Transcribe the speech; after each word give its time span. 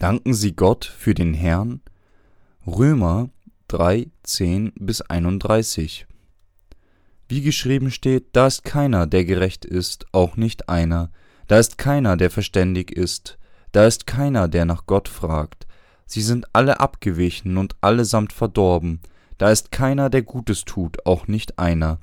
Danken 0.00 0.32
Sie 0.32 0.56
Gott 0.56 0.86
für 0.86 1.12
den 1.12 1.34
Herrn. 1.34 1.82
Römer 2.66 3.28
3, 3.68 4.06
10 4.22 4.72
bis 4.76 5.02
31. 5.02 6.06
Wie 7.28 7.42
geschrieben 7.42 7.90
steht, 7.90 8.28
da 8.32 8.46
ist 8.46 8.64
keiner, 8.64 9.06
der 9.06 9.26
gerecht 9.26 9.66
ist, 9.66 10.06
auch 10.12 10.38
nicht 10.38 10.70
einer, 10.70 11.10
da 11.48 11.58
ist 11.58 11.76
keiner, 11.76 12.16
der 12.16 12.30
verständig 12.30 12.90
ist, 12.90 13.38
da 13.72 13.86
ist 13.86 14.06
keiner, 14.06 14.48
der 14.48 14.64
nach 14.64 14.86
Gott 14.86 15.06
fragt. 15.06 15.66
Sie 16.06 16.22
sind 16.22 16.46
alle 16.54 16.80
abgewichen 16.80 17.58
und 17.58 17.76
allesamt 17.82 18.32
verdorben, 18.32 19.00
da 19.36 19.50
ist 19.50 19.70
keiner, 19.70 20.08
der 20.08 20.22
Gutes 20.22 20.64
tut, 20.64 21.04
auch 21.04 21.28
nicht 21.28 21.58
einer. 21.58 22.00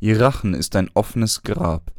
Ihr 0.00 0.20
Rachen 0.20 0.54
ist 0.54 0.74
ein 0.74 0.90
offenes 0.94 1.44
Grab, 1.44 1.92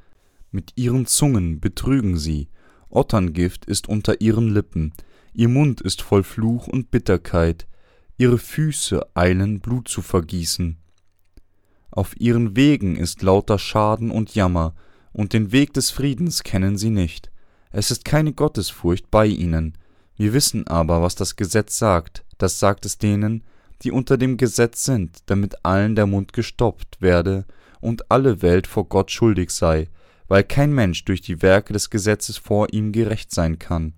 mit 0.52 0.73
ihren 0.75 1.05
Zungen 1.05 1.61
betrügen 1.61 2.17
sie, 2.17 2.49
Otterngift 2.89 3.63
ist 3.63 3.88
unter 3.88 4.19
ihren 4.19 4.49
Lippen, 4.49 4.91
ihr 5.33 5.49
Mund 5.49 5.81
ist 5.81 6.01
voll 6.01 6.23
Fluch 6.23 6.67
und 6.67 6.91
Bitterkeit, 6.91 7.67
ihre 8.17 8.38
Füße 8.38 9.05
eilen 9.15 9.59
Blut 9.59 9.88
zu 9.88 10.02
vergießen. 10.02 10.77
Auf 11.91 12.19
ihren 12.19 12.55
Wegen 12.55 12.95
ist 12.95 13.21
lauter 13.21 13.57
Schaden 13.57 14.11
und 14.11 14.35
Jammer, 14.35 14.75
und 15.11 15.33
den 15.33 15.52
Weg 15.52 15.73
des 15.73 15.89
Friedens 15.89 16.43
kennen 16.43 16.77
sie 16.77 16.91
nicht. 16.91 17.31
Es 17.71 17.91
ist 17.91 18.05
keine 18.05 18.33
Gottesfurcht 18.33 19.09
bei 19.11 19.25
ihnen. 19.25 19.77
Wir 20.15 20.33
wissen 20.33 20.67
aber, 20.67 21.02
was 21.02 21.15
das 21.15 21.35
Gesetz 21.35 21.77
sagt, 21.77 22.23
das 22.38 22.59
sagt 22.59 22.85
es 22.85 22.97
denen, 22.97 23.44
die 23.81 23.91
unter 23.91 24.17
dem 24.17 24.38
Gesetz 24.38 24.83
sind, 24.83 25.19
damit 25.27 25.66
allen 25.66 25.95
der 25.95 26.05
Mund 26.05 26.33
gestoppt 26.33 27.02
werde 27.02 27.45
und 27.80 28.11
alle 28.11 28.41
Welt 28.41 28.67
vor 28.67 28.85
Gott 28.89 29.11
schuldig 29.11 29.52
sei, 29.52 29.88
weil 30.27 30.44
kein 30.44 30.73
Mensch 30.73 31.05
durch 31.05 31.22
die 31.22 31.41
Werke 31.41 31.73
des 31.73 31.89
Gesetzes 31.89 32.38
vor 32.38 32.73
ihm 32.73 32.91
gerecht 32.91 33.31
sein 33.31 33.57
kann. 33.57 33.94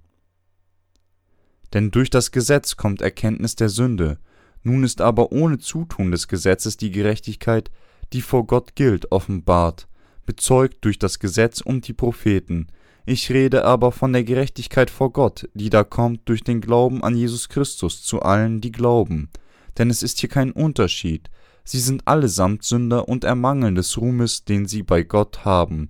Denn 1.73 1.91
durch 1.91 2.09
das 2.09 2.31
Gesetz 2.31 2.75
kommt 2.75 3.01
Erkenntnis 3.01 3.55
der 3.55 3.69
Sünde, 3.69 4.19
nun 4.63 4.83
ist 4.83 5.01
aber 5.01 5.31
ohne 5.31 5.57
Zutun 5.57 6.11
des 6.11 6.27
Gesetzes 6.27 6.77
die 6.77 6.91
Gerechtigkeit, 6.91 7.71
die 8.13 8.21
vor 8.21 8.45
Gott 8.45 8.75
gilt, 8.75 9.11
offenbart, 9.11 9.87
bezeugt 10.25 10.85
durch 10.85 10.99
das 10.99 11.19
Gesetz 11.19 11.61
und 11.61 11.87
die 11.87 11.93
Propheten. 11.93 12.67
Ich 13.05 13.31
rede 13.31 13.65
aber 13.65 13.91
von 13.91 14.13
der 14.13 14.23
Gerechtigkeit 14.23 14.89
vor 14.89 15.11
Gott, 15.11 15.49
die 15.53 15.69
da 15.69 15.83
kommt 15.83 16.21
durch 16.25 16.43
den 16.43 16.61
Glauben 16.61 17.03
an 17.03 17.15
Jesus 17.15 17.49
Christus 17.49 18.03
zu 18.03 18.21
allen, 18.21 18.61
die 18.61 18.71
glauben, 18.71 19.29
denn 19.77 19.89
es 19.89 20.03
ist 20.03 20.19
hier 20.19 20.29
kein 20.29 20.51
Unterschied. 20.51 21.29
Sie 21.63 21.79
sind 21.79 22.07
allesamt 22.07 22.63
Sünder 22.63 23.07
und 23.07 23.23
ermangeln 23.23 23.75
des 23.75 23.97
Ruhmes, 23.97 24.45
den 24.45 24.67
sie 24.67 24.83
bei 24.83 25.03
Gott 25.03 25.45
haben 25.45 25.89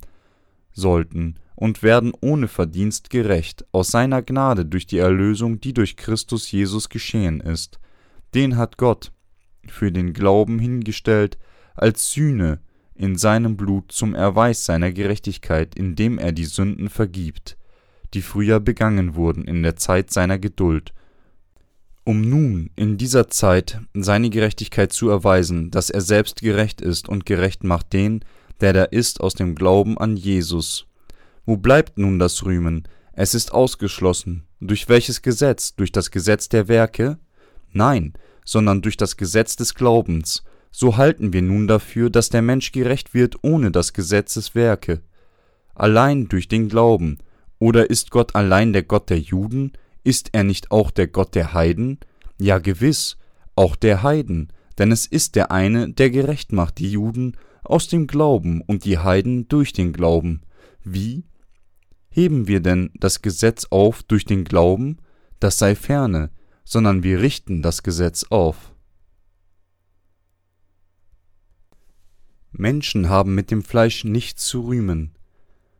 sollten, 0.73 1.35
und 1.61 1.83
werden 1.83 2.11
ohne 2.21 2.47
Verdienst 2.47 3.11
gerecht, 3.11 3.65
aus 3.71 3.89
seiner 3.89 4.23
Gnade 4.23 4.65
durch 4.65 4.87
die 4.87 4.97
Erlösung, 4.97 5.61
die 5.61 5.75
durch 5.75 5.95
Christus 5.95 6.51
Jesus 6.51 6.89
geschehen 6.89 7.39
ist. 7.39 7.79
Den 8.33 8.57
hat 8.57 8.79
Gott 8.79 9.11
für 9.67 9.91
den 9.91 10.13
Glauben 10.13 10.57
hingestellt 10.57 11.37
als 11.75 12.13
Sühne 12.13 12.61
in 12.95 13.15
seinem 13.15 13.57
Blut 13.57 13.91
zum 13.91 14.15
Erweis 14.15 14.65
seiner 14.65 14.91
Gerechtigkeit, 14.91 15.75
indem 15.75 16.17
er 16.17 16.31
die 16.31 16.45
Sünden 16.45 16.89
vergibt, 16.89 17.57
die 18.15 18.23
früher 18.23 18.59
begangen 18.59 19.13
wurden 19.13 19.43
in 19.45 19.61
der 19.61 19.75
Zeit 19.75 20.09
seiner 20.09 20.39
Geduld, 20.39 20.95
um 22.03 22.21
nun 22.21 22.71
in 22.75 22.97
dieser 22.97 23.27
Zeit 23.27 23.79
seine 23.93 24.31
Gerechtigkeit 24.31 24.91
zu 24.93 25.09
erweisen, 25.09 25.69
dass 25.69 25.91
er 25.91 26.01
selbst 26.01 26.41
gerecht 26.41 26.81
ist 26.81 27.07
und 27.07 27.27
gerecht 27.27 27.63
macht 27.63 27.93
den, 27.93 28.25
der 28.61 28.73
da 28.73 28.83
ist 28.85 29.21
aus 29.21 29.35
dem 29.35 29.53
Glauben 29.53 29.99
an 29.99 30.17
Jesus. 30.17 30.87
Wo 31.45 31.57
bleibt 31.57 31.97
nun 31.97 32.19
das 32.19 32.45
Rühmen? 32.45 32.87
Es 33.13 33.33
ist 33.33 33.53
ausgeschlossen. 33.53 34.43
Durch 34.59 34.89
welches 34.89 35.21
Gesetz? 35.21 35.75
Durch 35.75 35.91
das 35.91 36.11
Gesetz 36.11 36.49
der 36.49 36.67
Werke? 36.67 37.17
Nein, 37.71 38.13
sondern 38.45 38.81
durch 38.81 38.97
das 38.97 39.17
Gesetz 39.17 39.55
des 39.55 39.75
Glaubens. 39.75 40.43
So 40.71 40.97
halten 40.97 41.33
wir 41.33 41.41
nun 41.41 41.67
dafür, 41.67 42.09
dass 42.09 42.29
der 42.29 42.41
Mensch 42.41 42.71
gerecht 42.71 43.13
wird 43.13 43.35
ohne 43.41 43.71
das 43.71 43.93
Gesetz 43.93 44.35
des 44.35 44.55
Werke. 44.55 45.01
Allein 45.75 46.27
durch 46.29 46.47
den 46.47 46.69
Glauben. 46.69 47.17
Oder 47.59 47.89
ist 47.89 48.11
Gott 48.11 48.35
allein 48.35 48.73
der 48.73 48.83
Gott 48.83 49.09
der 49.09 49.19
Juden? 49.19 49.73
Ist 50.03 50.29
er 50.31 50.43
nicht 50.43 50.71
auch 50.71 50.91
der 50.91 51.07
Gott 51.07 51.35
der 51.35 51.53
Heiden? 51.53 51.99
Ja 52.39 52.57
gewiss, 52.57 53.17
auch 53.55 53.75
der 53.75 54.01
Heiden, 54.01 54.51
denn 54.77 54.91
es 54.91 55.05
ist 55.05 55.35
der 55.35 55.51
eine, 55.51 55.91
der 55.91 56.09
gerecht 56.09 56.51
macht 56.53 56.79
die 56.79 56.91
Juden 56.91 57.37
aus 57.63 57.87
dem 57.87 58.07
Glauben 58.07 58.61
und 58.61 58.85
die 58.85 58.97
Heiden 58.97 59.47
durch 59.47 59.73
den 59.73 59.93
Glauben. 59.93 60.41
Wie? 60.83 61.23
Heben 62.11 62.47
wir 62.47 62.59
denn 62.59 62.91
das 62.93 63.21
Gesetz 63.21 63.67
auf 63.69 64.03
durch 64.03 64.25
den 64.25 64.43
Glauben? 64.43 64.97
Das 65.39 65.57
sei 65.57 65.75
ferne, 65.75 66.29
sondern 66.65 67.03
wir 67.03 67.21
richten 67.21 67.61
das 67.61 67.83
Gesetz 67.83 68.25
auf. 68.29 68.73
Menschen 72.51 73.09
haben 73.09 73.33
mit 73.33 73.49
dem 73.49 73.63
Fleisch 73.63 74.03
nichts 74.03 74.45
zu 74.45 74.67
rühmen. 74.67 75.11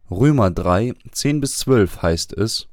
Römer 0.09 0.49
3, 0.51 0.93
10 1.11 1.41
bis 1.41 1.59
12 1.59 2.01
heißt 2.01 2.33
es, 2.33 2.69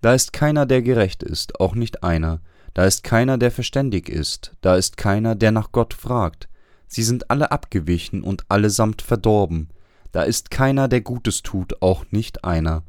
da 0.00 0.14
ist 0.14 0.32
keiner, 0.32 0.64
der 0.64 0.82
gerecht 0.82 1.22
ist, 1.22 1.60
auch 1.60 1.74
nicht 1.74 2.02
einer, 2.02 2.40
da 2.74 2.84
ist 2.84 3.04
keiner, 3.04 3.36
der 3.36 3.50
verständig 3.50 4.08
ist, 4.08 4.56
da 4.60 4.76
ist 4.76 4.96
keiner, 4.96 5.34
der 5.34 5.52
nach 5.52 5.72
Gott 5.72 5.92
fragt. 5.92 6.48
Sie 6.86 7.02
sind 7.02 7.30
alle 7.30 7.50
abgewichen 7.50 8.22
und 8.22 8.44
allesamt 8.48 9.02
verdorben. 9.02 9.70
Da 10.12 10.22
ist 10.22 10.50
keiner, 10.50 10.88
der 10.88 11.00
Gutes 11.00 11.42
tut, 11.42 11.82
auch 11.82 12.04
nicht 12.10 12.44
einer. 12.44 12.84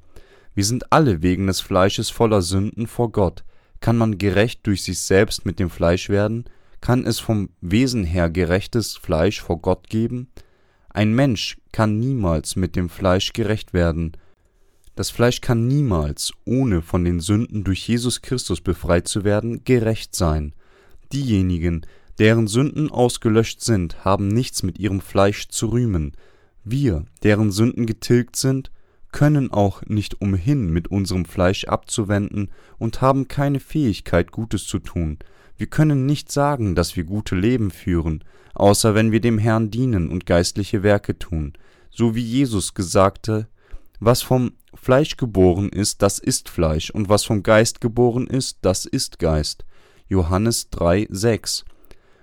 Wir 0.56 0.66
sind 0.66 0.92
alle 0.92 1.22
wegen 1.22 1.48
des 1.48 1.62
Fleisches 1.62 2.10
voller 2.10 2.42
Sünden 2.42 2.88
vor 2.88 3.12
Gott. 3.12 3.44
Kann 3.80 3.98
man 3.98 4.18
gerecht 4.18 4.66
durch 4.68 4.84
sich 4.84 5.00
selbst 5.00 5.46
mit 5.46 5.60
dem 5.60 5.70
Fleisch 5.70 6.10
werden? 6.10 6.46
Kann 6.82 7.06
es 7.06 7.20
vom 7.20 7.50
Wesen 7.62 8.04
her 8.04 8.30
gerechtes 8.30 8.96
Fleisch 8.98 9.42
vor 9.42 9.60
Gott 9.60 9.90
geben? 9.90 10.28
Ein 10.90 11.14
Mensch 11.14 11.58
kann 11.72 12.00
niemals 12.00 12.56
mit 12.56 12.76
dem 12.76 12.90
Fleisch 12.90 13.34
gerecht 13.34 13.74
werden, 13.74 14.16
das 14.96 15.10
Fleisch 15.10 15.42
kann 15.42 15.66
niemals, 15.68 16.34
ohne 16.46 16.84
von 16.84 17.04
den 17.04 17.20
Sünden 17.20 17.64
durch 17.64 17.88
Jesus 17.88 18.22
Christus 18.22 18.62
befreit 18.62 19.08
zu 19.08 19.24
werden, 19.24 19.64
gerecht 19.64 20.16
sein. 20.16 20.54
Diejenigen, 21.12 21.86
deren 22.20 22.46
Sünden 22.46 22.92
ausgelöscht 22.92 23.62
sind, 23.62 24.06
haben 24.06 24.28
nichts 24.28 24.62
mit 24.62 24.78
ihrem 24.78 25.02
Fleisch 25.02 25.48
zu 25.48 25.68
rühmen. 25.68 26.12
Wir, 26.64 27.06
deren 27.24 27.52
Sünden 27.52 27.88
getilgt 27.88 28.36
sind, 28.36 28.70
können 29.14 29.54
auch 29.54 29.84
nicht 29.86 30.20
umhin, 30.20 30.74
mit 30.74 30.90
unserem 30.90 31.24
Fleisch 31.24 31.64
abzuwenden 31.64 32.50
und 32.78 33.00
haben 33.00 33.30
keine 33.30 33.62
Fähigkeit, 33.62 34.32
Gutes 34.32 34.68
zu 34.68 34.80
tun. 34.80 35.20
Wir 35.56 35.68
können 35.68 36.06
nicht 36.06 36.30
sagen, 36.30 36.76
dass 36.76 36.98
wir 36.98 37.06
gute 37.06 37.36
Leben 37.36 37.72
führen, 37.72 38.26
außer 38.56 38.96
wenn 38.96 39.14
wir 39.14 39.22
dem 39.22 39.38
Herrn 39.38 39.72
dienen 39.72 40.10
und 40.10 40.26
geistliche 40.26 40.84
Werke 40.84 41.18
tun, 41.18 41.54
so 41.90 42.16
wie 42.16 42.24
Jesus 42.24 42.74
gesagte, 42.74 43.48
was 44.02 44.22
vom 44.22 44.52
Fleisch 44.74 45.16
geboren 45.16 45.70
ist, 45.70 46.02
das 46.02 46.20
ist 46.20 46.50
Fleisch, 46.50 46.90
und 46.90 47.08
was 47.08 47.24
vom 47.24 47.44
Geist 47.44 47.80
geboren 47.80 48.28
ist, 48.28 48.58
das 48.62 48.86
ist 48.86 49.20
Geist. 49.20 49.64
Johannes 50.10 50.70
3, 50.72 51.08
6. 51.10 51.66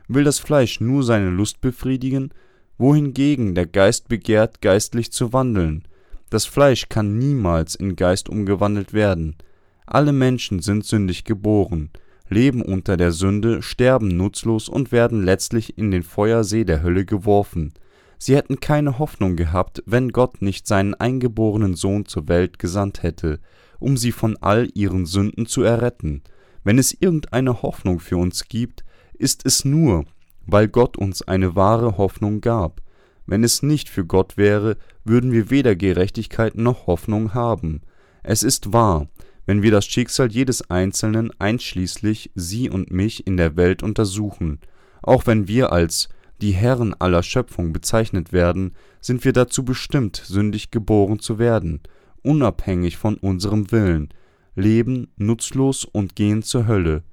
Will 0.08 0.24
das 0.24 0.40
Fleisch 0.40 0.80
nur 0.80 1.04
seine 1.04 1.30
Lust 1.30 1.60
befriedigen, 1.60 2.34
wohingegen 2.76 3.54
der 3.54 3.66
Geist 3.66 4.08
begehrt, 4.08 4.60
geistlich 4.60 5.12
zu 5.12 5.32
wandeln? 5.32 5.84
Das 6.30 6.46
Fleisch 6.46 6.88
kann 6.88 7.18
niemals 7.18 7.74
in 7.74 7.96
Geist 7.96 8.28
umgewandelt 8.28 8.92
werden. 8.92 9.36
Alle 9.84 10.12
Menschen 10.12 10.60
sind 10.60 10.84
sündig 10.84 11.24
geboren, 11.24 11.90
leben 12.28 12.62
unter 12.62 12.96
der 12.96 13.10
Sünde, 13.10 13.62
sterben 13.62 14.16
nutzlos 14.16 14.68
und 14.68 14.92
werden 14.92 15.24
letztlich 15.24 15.76
in 15.76 15.90
den 15.90 16.04
Feuersee 16.04 16.64
der 16.64 16.82
Hölle 16.84 17.04
geworfen. 17.04 17.74
Sie 18.16 18.36
hätten 18.36 18.60
keine 18.60 19.00
Hoffnung 19.00 19.34
gehabt, 19.34 19.82
wenn 19.86 20.10
Gott 20.10 20.40
nicht 20.40 20.68
seinen 20.68 20.94
eingeborenen 20.94 21.74
Sohn 21.74 22.06
zur 22.06 22.28
Welt 22.28 22.60
gesandt 22.60 23.02
hätte, 23.02 23.40
um 23.80 23.96
sie 23.96 24.12
von 24.12 24.36
all 24.40 24.68
ihren 24.74 25.06
Sünden 25.06 25.46
zu 25.46 25.62
erretten. 25.62 26.22
Wenn 26.62 26.78
es 26.78 26.96
irgendeine 26.98 27.62
Hoffnung 27.62 27.98
für 27.98 28.18
uns 28.18 28.48
gibt, 28.48 28.84
ist 29.14 29.44
es 29.44 29.64
nur, 29.64 30.04
weil 30.46 30.68
Gott 30.68 30.96
uns 30.96 31.22
eine 31.22 31.56
wahre 31.56 31.96
Hoffnung 31.96 32.40
gab. 32.40 32.82
Wenn 33.30 33.44
es 33.44 33.62
nicht 33.62 33.88
für 33.88 34.04
Gott 34.04 34.36
wäre, 34.36 34.76
würden 35.04 35.30
wir 35.30 35.50
weder 35.50 35.76
Gerechtigkeit 35.76 36.56
noch 36.56 36.88
Hoffnung 36.88 37.32
haben. 37.32 37.80
Es 38.24 38.42
ist 38.42 38.72
wahr, 38.72 39.08
wenn 39.46 39.62
wir 39.62 39.70
das 39.70 39.86
Schicksal 39.86 40.32
jedes 40.32 40.68
Einzelnen 40.68 41.30
einschließlich 41.38 42.32
Sie 42.34 42.68
und 42.68 42.90
mich 42.90 43.28
in 43.28 43.36
der 43.36 43.56
Welt 43.56 43.84
untersuchen, 43.84 44.58
auch 45.00 45.28
wenn 45.28 45.46
wir 45.46 45.70
als 45.70 46.08
die 46.40 46.50
Herren 46.50 46.92
aller 46.98 47.22
Schöpfung 47.22 47.72
bezeichnet 47.72 48.32
werden, 48.32 48.74
sind 49.00 49.24
wir 49.24 49.32
dazu 49.32 49.64
bestimmt, 49.64 50.16
sündig 50.16 50.72
geboren 50.72 51.20
zu 51.20 51.38
werden, 51.38 51.82
unabhängig 52.22 52.96
von 52.96 53.16
unserem 53.16 53.70
Willen, 53.70 54.08
leben 54.56 55.06
nutzlos 55.16 55.84
und 55.84 56.16
gehen 56.16 56.42
zur 56.42 56.66
Hölle. 56.66 57.04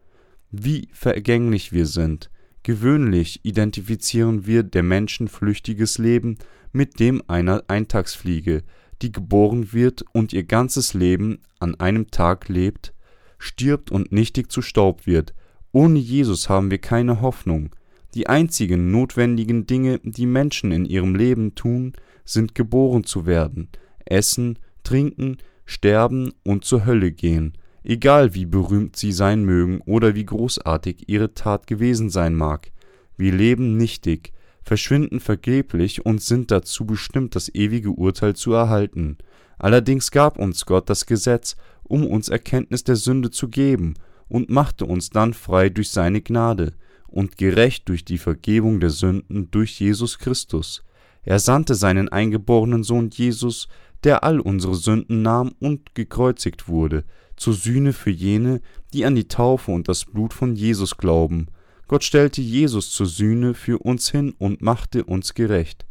Wie 0.50 0.90
vergänglich 0.94 1.74
wir 1.74 1.86
sind. 1.86 2.32
Gewöhnlich 2.64 3.40
identifizieren 3.44 4.46
wir 4.46 4.64
der 4.64 4.84
Menschen 4.84 5.28
flüchtiges 5.28 5.98
Leben 5.98 6.38
mit 6.72 7.00
dem 7.00 7.22
einer 7.28 7.64
Eintagsfliege, 7.68 8.64
die 9.02 9.12
geboren 9.12 9.74
wird 9.74 10.04
und 10.14 10.34
ihr 10.34 10.44
ganzes 10.44 10.94
Leben 10.94 11.40
an 11.60 11.76
einem 11.76 12.12
Tag 12.12 12.50
lebt, 12.50 12.94
stirbt 13.38 13.92
und 13.92 14.12
nichtig 14.12 14.52
zu 14.52 14.62
Staub 14.62 15.06
wird. 15.06 15.34
Ohne 15.72 16.00
Jesus 16.00 16.50
haben 16.50 16.72
wir 16.72 16.80
keine 16.80 17.22
Hoffnung. 17.22 17.76
Die 18.16 18.28
einzigen 18.28 18.92
notwendigen 18.92 19.68
Dinge, 19.68 20.00
die 20.04 20.26
Menschen 20.26 20.72
in 20.72 20.86
ihrem 20.86 21.16
Leben 21.16 21.56
tun, 21.56 21.94
sind 22.26 22.56
geboren 22.56 23.04
zu 23.04 23.26
werden, 23.26 23.70
essen, 24.06 24.60
trinken, 24.84 25.38
sterben 25.66 26.34
und 26.44 26.66
zur 26.66 26.86
Hölle 26.86 27.12
gehen, 27.12 27.54
egal 27.88 28.34
wie 28.34 28.46
berühmt 28.46 28.98
sie 28.98 29.14
sein 29.14 29.46
mögen 29.46 29.80
oder 29.86 30.14
wie 30.14 30.26
großartig 30.26 31.08
ihre 31.08 31.34
Tat 31.34 31.68
gewesen 31.68 32.10
sein 32.10 32.36
mag. 32.36 32.72
Wir 33.16 33.32
leben 33.32 33.78
nichtig, 33.78 34.34
verschwinden 34.62 35.22
vergeblich 35.22 36.06
und 36.06 36.22
sind 36.22 36.52
dazu 36.52 36.86
bestimmt, 36.86 37.36
das 37.36 37.54
ewige 37.56 37.92
Urteil 37.92 38.36
zu 38.36 38.52
erhalten. 38.52 39.18
Allerdings 39.58 40.12
gab 40.12 40.38
uns 40.38 40.66
Gott 40.66 40.90
das 40.90 41.06
Gesetz, 41.06 41.56
um 41.84 42.06
uns 42.06 42.28
Erkenntnis 42.28 42.84
der 42.84 42.98
Sünde 42.98 43.32
zu 43.32 43.48
geben, 43.48 43.94
und 44.28 44.50
machte 44.50 44.86
uns 44.86 45.10
dann 45.10 45.34
frei 45.34 45.70
durch 45.70 45.90
seine 45.90 46.22
Gnade 46.22 46.74
und 47.08 47.38
gerecht 47.38 47.88
durch 47.88 48.04
die 48.04 48.18
Vergebung 48.18 48.82
der 48.82 48.90
Sünden 48.90 49.50
durch 49.52 49.80
Jesus 49.80 50.20
Christus. 50.20 50.84
Er 51.24 51.40
sandte 51.40 51.76
seinen 51.76 52.10
eingeborenen 52.10 52.84
Sohn 52.84 53.10
Jesus, 53.10 53.70
der 54.04 54.26
all 54.26 54.42
unsere 54.42 54.76
Sünden 54.76 55.22
nahm 55.22 55.54
und 55.60 55.96
gekreuzigt 55.96 56.68
wurde, 56.68 57.06
zur 57.38 57.54
Sühne 57.54 57.94
für 57.94 58.10
jene, 58.10 58.62
die 58.94 59.06
an 59.06 59.16
die 59.16 59.28
Taufe 59.28 59.72
und 59.72 59.88
das 59.88 60.06
Blut 60.06 60.34
von 60.34 60.56
Jesus 60.56 60.98
glauben. 60.98 61.48
Gott 61.88 62.04
stellte 62.04 62.42
Jesus 62.42 62.92
zur 62.92 63.06
Sühne 63.06 63.54
für 63.54 63.78
uns 63.80 64.12
hin 64.12 64.36
und 64.38 64.62
machte 64.62 65.06
uns 65.06 65.34
gerecht. 65.34 65.86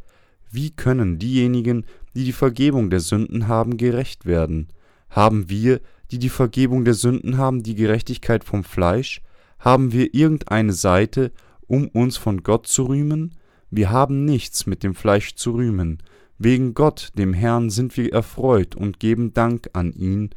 Wie 0.51 0.69
können 0.69 1.17
diejenigen, 1.17 1.85
die 2.15 2.23
die 2.23 2.33
Vergebung 2.33 2.89
der 2.89 2.99
Sünden 2.99 3.47
haben, 3.47 3.77
gerecht 3.77 4.25
werden? 4.25 4.67
Haben 5.09 5.49
wir, 5.49 5.81
die 6.11 6.19
die 6.19 6.29
Vergebung 6.29 6.85
der 6.85 6.93
Sünden 6.93 7.37
haben, 7.37 7.63
die 7.63 7.75
Gerechtigkeit 7.75 8.43
vom 8.43 8.63
Fleisch? 8.63 9.21
Haben 9.59 9.91
wir 9.91 10.13
irgendeine 10.13 10.73
Seite, 10.73 11.31
um 11.67 11.87
uns 11.87 12.17
von 12.17 12.43
Gott 12.43 12.67
zu 12.67 12.83
rühmen? 12.83 13.35
Wir 13.71 13.89
haben 13.89 14.23
nichts 14.23 14.65
mit 14.67 14.83
dem 14.83 14.95
Fleisch 14.95 15.35
zu 15.35 15.51
rühmen. 15.51 15.97
Wegen 16.37 16.75
Gott, 16.75 17.09
dem 17.17 17.33
Herrn, 17.33 17.69
sind 17.69 17.97
wir 17.97 18.13
erfreut 18.13 18.75
und 18.75 18.99
geben 18.99 19.33
Dank 19.33 19.69
an 19.73 19.91
ihn, 19.93 20.29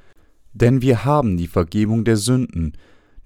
denn 0.52 0.82
wir 0.82 1.04
haben 1.04 1.36
die 1.36 1.46
Vergebung 1.46 2.04
der 2.04 2.16
Sünden, 2.16 2.72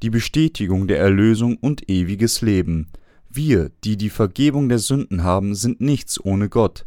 die 0.02 0.10
Bestätigung 0.10 0.86
der 0.86 0.98
Erlösung 0.98 1.56
und 1.56 1.88
ewiges 1.88 2.42
Leben. 2.42 2.88
Wir, 3.30 3.70
die 3.84 3.96
die 3.96 4.10
Vergebung 4.10 4.68
der 4.68 4.78
Sünden 4.78 5.24
haben, 5.24 5.54
sind 5.54 5.80
nichts 5.80 6.22
ohne 6.22 6.48
Gott. 6.48 6.86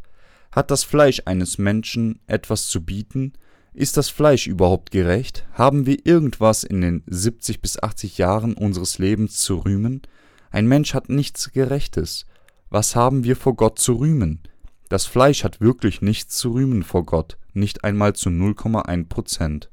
Hat 0.51 0.72
das 0.72 0.84
Fleisch 0.84 1.22
eines 1.25 1.57
Menschen 1.57 2.19
etwas 2.28 2.68
zu 2.68 2.84
bieten? 2.84 3.34
Ist 3.74 3.98
das 3.98 4.10
Fleisch 4.10 4.48
überhaupt 4.48 4.92
gerecht? 4.92 5.45
Haben 5.54 5.86
wir 5.86 6.06
irgendwas 6.06 6.63
in 6.63 6.81
den 6.81 7.04
70 7.07 7.62
bis 7.62 7.81
80 7.81 8.18
Jahren 8.18 8.54
unseres 8.54 8.98
Lebens 8.98 9.38
zu 9.38 9.57
rühmen? 9.57 10.01
Ein 10.50 10.68
Mensch 10.68 10.94
hat 10.94 11.10
nichts 11.10 11.51
Gerechtes. 11.51 12.25
Was 12.69 12.95
haben 12.95 13.24
wir 13.24 13.36
vor 13.36 13.56
Gott 13.56 13.78
zu 13.80 13.94
rühmen? 13.94 14.42
Das 14.90 15.06
Fleisch 15.06 15.44
hat 15.44 15.62
wirklich 15.62 16.01
nichts 16.01 16.38
zu 16.38 16.51
rühmen 16.54 16.83
vor 16.83 17.06
Gott, 17.06 17.38
nicht 17.54 17.83
einmal 17.83 18.13
zu 18.13 18.30
0,1 18.30 19.10
Prozent. 19.10 19.69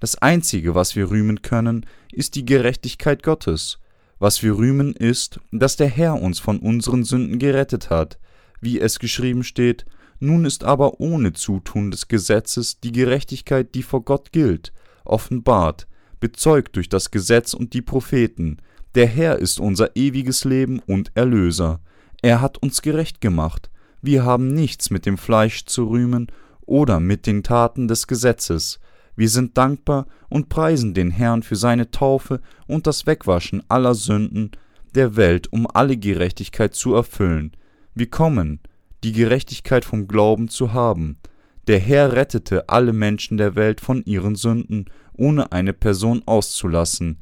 Das 0.00 0.16
Einzige, 0.16 0.74
was 0.74 0.94
wir 0.94 1.10
rühmen 1.10 1.42
können, 1.42 1.84
ist 2.12 2.36
die 2.36 2.44
Gerechtigkeit 2.44 3.22
Gottes. 3.22 3.78
Was 4.20 4.42
wir 4.42 4.56
rühmen 4.56 4.94
ist, 4.94 5.40
dass 5.52 5.76
der 5.76 5.88
Herr 5.88 6.20
uns 6.20 6.38
von 6.38 6.58
unseren 6.58 7.04
Sünden 7.04 7.38
gerettet 7.38 7.90
hat, 7.90 8.18
wie 8.60 8.80
es 8.80 8.98
geschrieben 8.98 9.44
steht, 9.44 9.86
nun 10.20 10.44
ist 10.44 10.64
aber 10.64 11.00
ohne 11.00 11.32
Zutun 11.32 11.90
des 11.90 12.08
Gesetzes 12.08 12.80
die 12.80 12.92
Gerechtigkeit, 12.92 13.74
die 13.74 13.82
vor 13.82 14.04
Gott 14.04 14.32
gilt, 14.32 14.72
offenbart, 15.04 15.86
bezeugt 16.18 16.74
durch 16.76 16.88
das 16.88 17.10
Gesetz 17.10 17.54
und 17.54 17.72
die 17.74 17.82
Propheten. 17.82 18.58
Der 18.96 19.06
Herr 19.06 19.38
ist 19.38 19.60
unser 19.60 19.94
ewiges 19.94 20.44
Leben 20.44 20.80
und 20.80 21.12
Erlöser. 21.14 21.80
Er 22.22 22.40
hat 22.40 22.58
uns 22.58 22.82
gerecht 22.82 23.20
gemacht. 23.20 23.70
Wir 24.02 24.24
haben 24.24 24.48
nichts 24.48 24.90
mit 24.90 25.06
dem 25.06 25.18
Fleisch 25.18 25.66
zu 25.66 25.88
rühmen 25.88 26.26
oder 26.66 26.98
mit 26.98 27.26
den 27.26 27.44
Taten 27.44 27.86
des 27.86 28.08
Gesetzes. 28.08 28.80
Wir 29.18 29.28
sind 29.28 29.58
dankbar 29.58 30.06
und 30.28 30.48
preisen 30.48 30.94
den 30.94 31.10
Herrn 31.10 31.42
für 31.42 31.56
seine 31.56 31.90
Taufe 31.90 32.40
und 32.68 32.86
das 32.86 33.04
Wegwaschen 33.04 33.64
aller 33.68 33.96
Sünden 33.96 34.52
der 34.94 35.16
Welt, 35.16 35.52
um 35.52 35.66
alle 35.66 35.96
Gerechtigkeit 35.96 36.76
zu 36.76 36.94
erfüllen. 36.94 37.50
Wir 37.96 38.08
kommen, 38.08 38.60
die 39.02 39.10
Gerechtigkeit 39.10 39.84
vom 39.84 40.06
Glauben 40.06 40.46
zu 40.46 40.72
haben. 40.72 41.18
Der 41.66 41.80
Herr 41.80 42.12
rettete 42.12 42.68
alle 42.68 42.92
Menschen 42.92 43.38
der 43.38 43.56
Welt 43.56 43.80
von 43.80 44.04
ihren 44.04 44.36
Sünden, 44.36 44.84
ohne 45.14 45.50
eine 45.50 45.72
Person 45.72 46.22
auszulassen. 46.24 47.18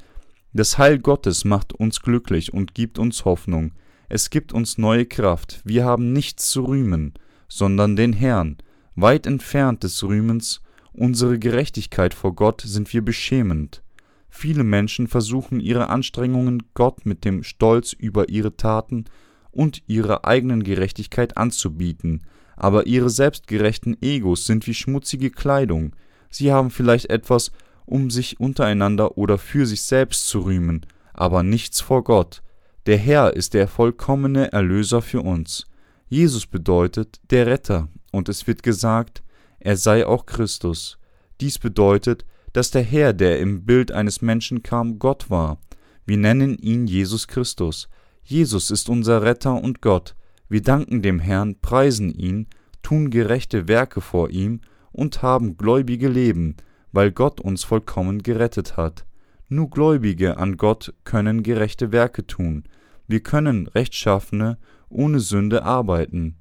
Das 0.52 0.76
Heil 0.76 0.98
Gottes 0.98 1.46
macht 1.46 1.72
uns 1.72 2.02
glücklich 2.02 2.52
und 2.52 2.74
gibt 2.74 2.98
uns 2.98 3.24
Hoffnung. 3.24 3.72
Es 4.10 4.28
gibt 4.28 4.52
uns 4.52 4.76
neue 4.76 5.06
Kraft. 5.06 5.62
Wir 5.64 5.86
haben 5.86 6.12
nichts 6.12 6.50
zu 6.50 6.64
rühmen, 6.64 7.14
sondern 7.48 7.96
den 7.96 8.12
Herrn. 8.12 8.58
Weit 8.96 9.26
entfernt 9.26 9.82
des 9.82 10.04
Rühmens, 10.04 10.60
unsere 10.96 11.38
Gerechtigkeit 11.38 12.14
vor 12.14 12.34
Gott 12.34 12.62
sind 12.62 12.92
wir 12.92 13.02
beschämend. 13.02 13.82
Viele 14.28 14.64
Menschen 14.64 15.06
versuchen 15.06 15.60
ihre 15.60 15.88
Anstrengungen, 15.88 16.64
Gott 16.74 17.06
mit 17.06 17.24
dem 17.24 17.42
Stolz 17.42 17.92
über 17.92 18.28
ihre 18.28 18.56
Taten 18.56 19.04
und 19.50 19.82
ihrer 19.86 20.26
eigenen 20.26 20.62
Gerechtigkeit 20.62 21.36
anzubieten, 21.36 22.22
aber 22.56 22.86
ihre 22.86 23.10
selbstgerechten 23.10 23.96
Egos 24.02 24.46
sind 24.46 24.66
wie 24.66 24.74
schmutzige 24.74 25.30
Kleidung, 25.30 25.94
sie 26.30 26.52
haben 26.52 26.70
vielleicht 26.70 27.10
etwas, 27.10 27.52
um 27.86 28.10
sich 28.10 28.40
untereinander 28.40 29.16
oder 29.16 29.38
für 29.38 29.66
sich 29.66 29.82
selbst 29.82 30.26
zu 30.28 30.40
rühmen, 30.40 30.84
aber 31.14 31.42
nichts 31.42 31.80
vor 31.80 32.04
Gott. 32.04 32.42
Der 32.86 32.98
Herr 32.98 33.34
ist 33.34 33.54
der 33.54 33.68
vollkommene 33.68 34.52
Erlöser 34.52 35.02
für 35.02 35.22
uns. 35.22 35.66
Jesus 36.08 36.46
bedeutet 36.46 37.20
der 37.30 37.46
Retter, 37.46 37.88
und 38.12 38.28
es 38.28 38.46
wird 38.46 38.62
gesagt, 38.62 39.22
er 39.66 39.76
sei 39.76 40.06
auch 40.06 40.26
Christus. 40.26 40.96
Dies 41.40 41.58
bedeutet, 41.58 42.24
dass 42.52 42.70
der 42.70 42.84
Herr, 42.84 43.12
der 43.12 43.40
im 43.40 43.64
Bild 43.64 43.90
eines 43.90 44.22
Menschen 44.22 44.62
kam, 44.62 45.00
Gott 45.00 45.28
war. 45.28 45.58
Wir 46.04 46.18
nennen 46.18 46.56
ihn 46.56 46.86
Jesus 46.86 47.26
Christus. 47.26 47.88
Jesus 48.22 48.70
ist 48.70 48.88
unser 48.88 49.22
Retter 49.22 49.60
und 49.60 49.82
Gott. 49.82 50.14
Wir 50.48 50.62
danken 50.62 51.02
dem 51.02 51.18
Herrn, 51.18 51.56
preisen 51.60 52.14
ihn, 52.14 52.46
tun 52.82 53.10
gerechte 53.10 53.66
Werke 53.66 54.00
vor 54.00 54.30
ihm 54.30 54.60
und 54.92 55.22
haben 55.22 55.56
gläubige 55.56 56.06
Leben, 56.06 56.54
weil 56.92 57.10
Gott 57.10 57.40
uns 57.40 57.64
vollkommen 57.64 58.22
gerettet 58.22 58.76
hat. 58.76 59.04
Nur 59.48 59.68
Gläubige 59.68 60.36
an 60.36 60.58
Gott 60.58 60.94
können 61.02 61.42
gerechte 61.42 61.90
Werke 61.90 62.24
tun. 62.24 62.62
Wir 63.08 63.18
können 63.18 63.66
rechtschaffene, 63.66 64.58
ohne 64.88 65.18
Sünde 65.18 65.64
arbeiten. 65.64 66.36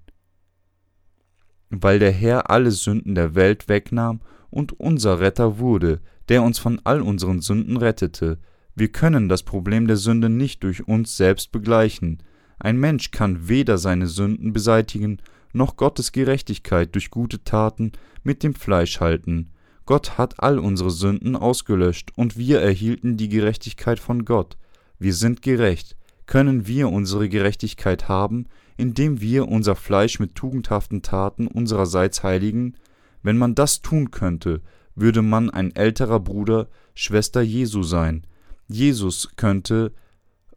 Weil 1.69 1.99
der 1.99 2.11
Herr 2.11 2.49
alle 2.49 2.71
Sünden 2.71 3.15
der 3.15 3.35
Welt 3.35 3.67
wegnahm 3.67 4.21
und 4.49 4.79
unser 4.79 5.19
Retter 5.19 5.59
wurde, 5.59 5.99
der 6.29 6.43
uns 6.43 6.59
von 6.59 6.81
all 6.83 7.01
unseren 7.01 7.41
Sünden 7.41 7.77
rettete, 7.77 8.39
wir 8.75 8.89
können 8.89 9.29
das 9.29 9.43
Problem 9.43 9.87
der 9.87 9.97
Sünde 9.97 10.29
nicht 10.29 10.63
durch 10.63 10.87
uns 10.87 11.15
selbst 11.15 11.51
begleichen. 11.51 12.21
Ein 12.59 12.77
Mensch 12.77 13.11
kann 13.11 13.47
weder 13.47 13.77
seine 13.77 14.07
Sünden 14.07 14.51
beseitigen, 14.51 15.19
noch 15.53 15.77
Gottes 15.77 16.11
Gerechtigkeit 16.11 16.93
durch 16.93 17.09
gute 17.09 17.43
Taten 17.43 17.93
mit 18.23 18.43
dem 18.43 18.53
Fleisch 18.53 18.99
halten. 18.99 19.51
Gott 19.85 20.17
hat 20.17 20.41
all 20.43 20.59
unsere 20.59 20.89
Sünden 20.89 21.35
ausgelöscht, 21.35 22.11
und 22.15 22.37
wir 22.37 22.59
erhielten 22.59 23.17
die 23.17 23.29
Gerechtigkeit 23.29 23.99
von 23.99 24.25
Gott. 24.25 24.57
Wir 24.99 25.13
sind 25.13 25.41
gerecht. 25.41 25.95
Können 26.25 26.67
wir 26.67 26.89
unsere 26.89 27.29
Gerechtigkeit 27.29 28.09
haben, 28.09 28.47
indem 28.77 29.21
wir 29.21 29.47
unser 29.47 29.75
Fleisch 29.75 30.19
mit 30.19 30.35
tugendhaften 30.35 31.01
Taten 31.01 31.47
unsererseits 31.47 32.23
heiligen? 32.23 32.75
Wenn 33.23 33.37
man 33.37 33.55
das 33.55 33.81
tun 33.81 34.11
könnte, 34.11 34.61
würde 34.95 35.21
man 35.21 35.49
ein 35.49 35.75
älterer 35.75 36.19
Bruder, 36.19 36.67
Schwester 36.93 37.41
Jesu 37.41 37.83
sein, 37.83 38.25
Jesus 38.67 39.29
könnte 39.35 39.91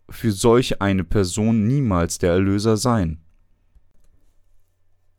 für 0.08 0.32
solch 0.32 0.80
eine 0.80 1.04
Person 1.04 1.66
niemals 1.66 2.18
der 2.18 2.32
Erlöser 2.32 2.76
sein. 2.76 3.20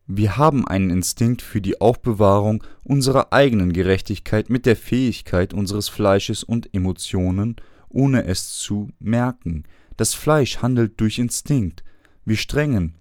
Wir 0.08 0.38
haben 0.38 0.68
einen 0.68 0.90
Instinkt 0.90 1.44
für 1.44 1.62
die 1.62 1.80
Aufbewahrung 1.80 2.64
unserer 2.84 3.32
eigenen 3.32 3.74
Gerechtigkeit 3.74 4.50
mit 4.50 4.66
der 4.66 4.76
Fähigkeit 4.76 5.54
unseres 5.54 5.88
Fleisches 5.88 6.44
und 6.44 6.74
Emotionen, 6.74 7.58
ohne 7.90 8.26
es 8.26 8.58
zu 8.58 8.90
merken. 9.00 9.66
Das 9.98 10.16
Fleisch 10.16 10.64
handelt 10.64 11.00
durch 11.00 11.20
Instinkt. 11.20 11.84
Wir 12.30 12.38
strengen 12.38 12.94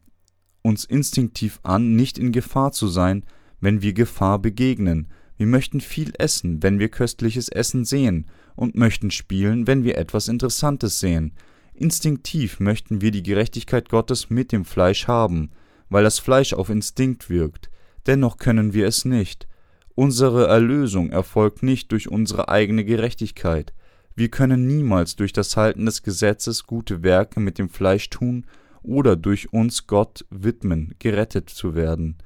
uns 0.62 0.86
instinktiv 0.86 1.60
an, 1.62 1.96
nicht 1.96 2.16
in 2.16 2.32
Gefahr 2.32 2.72
zu 2.72 2.88
sein, 2.88 3.26
wenn 3.60 3.82
wir 3.82 3.92
Gefahr 3.92 4.38
begegnen. 4.38 5.08
Wir 5.36 5.44
möchten 5.44 5.82
viel 5.82 6.14
essen, 6.18 6.62
wenn 6.62 6.78
wir 6.78 6.88
köstliches 6.88 7.50
Essen 7.50 7.84
sehen, 7.84 8.24
und 8.56 8.74
möchten 8.74 9.10
spielen, 9.10 9.66
wenn 9.66 9.84
wir 9.84 9.98
etwas 9.98 10.28
Interessantes 10.28 10.98
sehen. 10.98 11.34
Instinktiv 11.74 12.58
möchten 12.58 13.02
wir 13.02 13.10
die 13.10 13.22
Gerechtigkeit 13.22 13.90
Gottes 13.90 14.30
mit 14.30 14.50
dem 14.50 14.64
Fleisch 14.64 15.08
haben, 15.08 15.50
weil 15.90 16.04
das 16.04 16.18
Fleisch 16.18 16.54
auf 16.54 16.70
Instinkt 16.70 17.28
wirkt. 17.28 17.68
Dennoch 18.06 18.38
können 18.38 18.72
wir 18.72 18.86
es 18.86 19.04
nicht. 19.04 19.46
Unsere 19.94 20.46
Erlösung 20.46 21.10
erfolgt 21.10 21.62
nicht 21.62 21.92
durch 21.92 22.08
unsere 22.08 22.48
eigene 22.48 22.82
Gerechtigkeit. 22.82 23.74
Wir 24.16 24.30
können 24.30 24.66
niemals 24.66 25.16
durch 25.16 25.34
das 25.34 25.54
Halten 25.54 25.84
des 25.84 26.02
Gesetzes 26.02 26.64
gute 26.64 27.02
Werke 27.02 27.40
mit 27.40 27.58
dem 27.58 27.68
Fleisch 27.68 28.08
tun 28.08 28.46
oder 28.88 29.16
durch 29.16 29.52
uns 29.52 29.86
Gott 29.86 30.24
widmen, 30.30 30.94
gerettet 30.98 31.50
zu 31.50 31.74
werden. 31.74 32.16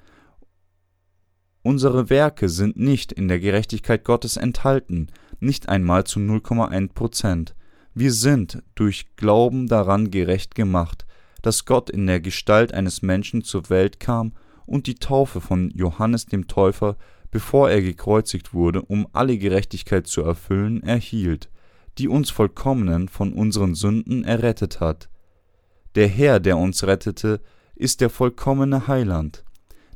Unsere 1.63 2.11
Werke 2.11 2.49
sind 2.49 2.77
nicht 2.77 3.13
in 3.13 3.29
der 3.29 3.39
Gerechtigkeit 3.39 4.05
Gottes 4.05 4.37
enthalten, 4.37 5.09
nicht 5.39 5.69
einmal 5.69 6.05
zu 6.05 6.19
0,1 6.19 6.93
Prozent. 6.93 7.55
Wir 7.95 8.13
sind 8.13 8.63
durch 8.75 9.15
Glauben 9.17 9.69
daran 9.69 10.11
gerecht 10.11 10.55
gemacht, 10.55 11.07
dass 11.43 11.65
Gott 11.65 11.91
in 11.91 12.07
der 12.07 12.21
Gestalt 12.21 12.73
eines 12.73 13.03
Menschen 13.03 13.45
zur 13.45 13.69
Welt 13.69 14.01
kam 14.01 14.33
und 14.67 14.87
die 14.87 14.95
Taufe 14.95 15.41
von 15.41 15.71
Johannes 15.71 16.27
dem 16.27 16.49
Täufer, 16.49 16.97
bevor 17.31 17.71
er 17.71 17.83
gekreuzigt 17.83 18.55
wurde, 18.55 18.83
um 18.83 19.07
alle 19.13 19.39
Gerechtigkeit 19.39 20.07
zu 20.07 20.23
erfüllen, 20.23 20.83
erhielt, 20.83 21.51
die 21.99 22.09
uns 22.09 22.31
Vollkommenen 22.31 23.09
von 23.09 23.33
unseren 23.33 23.75
Sünden 23.75 24.25
errettet 24.25 24.81
hat. 24.81 25.11
Der 25.95 26.09
Herr, 26.09 26.41
der 26.41 26.57
uns 26.57 26.85
rettete, 26.85 27.41
ist 27.75 28.01
der 28.01 28.11
vollkommene 28.11 28.87
Heiland. 28.89 29.45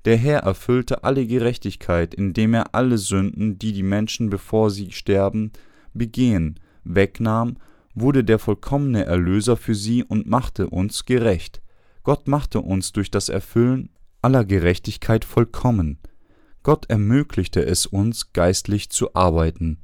Der 0.05 0.17
Herr 0.17 0.41
erfüllte 0.41 1.05
alle 1.05 1.27
Gerechtigkeit, 1.27 2.15
indem 2.15 2.55
er 2.55 2.75
alle 2.75 2.99
Sünden, 2.99 3.59
die 3.59 3.73
die 3.73 3.83
Menschen 3.83 4.31
bevor 4.31 4.71
sie 4.71 4.93
sterben, 4.93 5.53
begehen, 5.95 6.61
wegnahm, 6.85 7.57
wurde 7.95 8.23
der 8.23 8.39
vollkommene 8.39 9.05
Erlöser 9.05 9.57
für 9.57 9.75
sie 9.75 10.05
und 10.05 10.27
machte 10.27 10.69
uns 10.69 11.07
gerecht. 11.07 11.63
Gott 12.03 12.29
machte 12.29 12.61
uns 12.61 12.93
durch 12.93 13.11
das 13.11 13.29
Erfüllen 13.29 13.89
aller 14.23 14.45
Gerechtigkeit 14.45 15.25
vollkommen. 15.25 15.99
Gott 16.63 16.87
ermöglichte 16.91 17.65
es 17.65 17.87
uns, 17.87 18.33
geistlich 18.33 18.91
zu 18.91 19.15
arbeiten. 19.15 19.79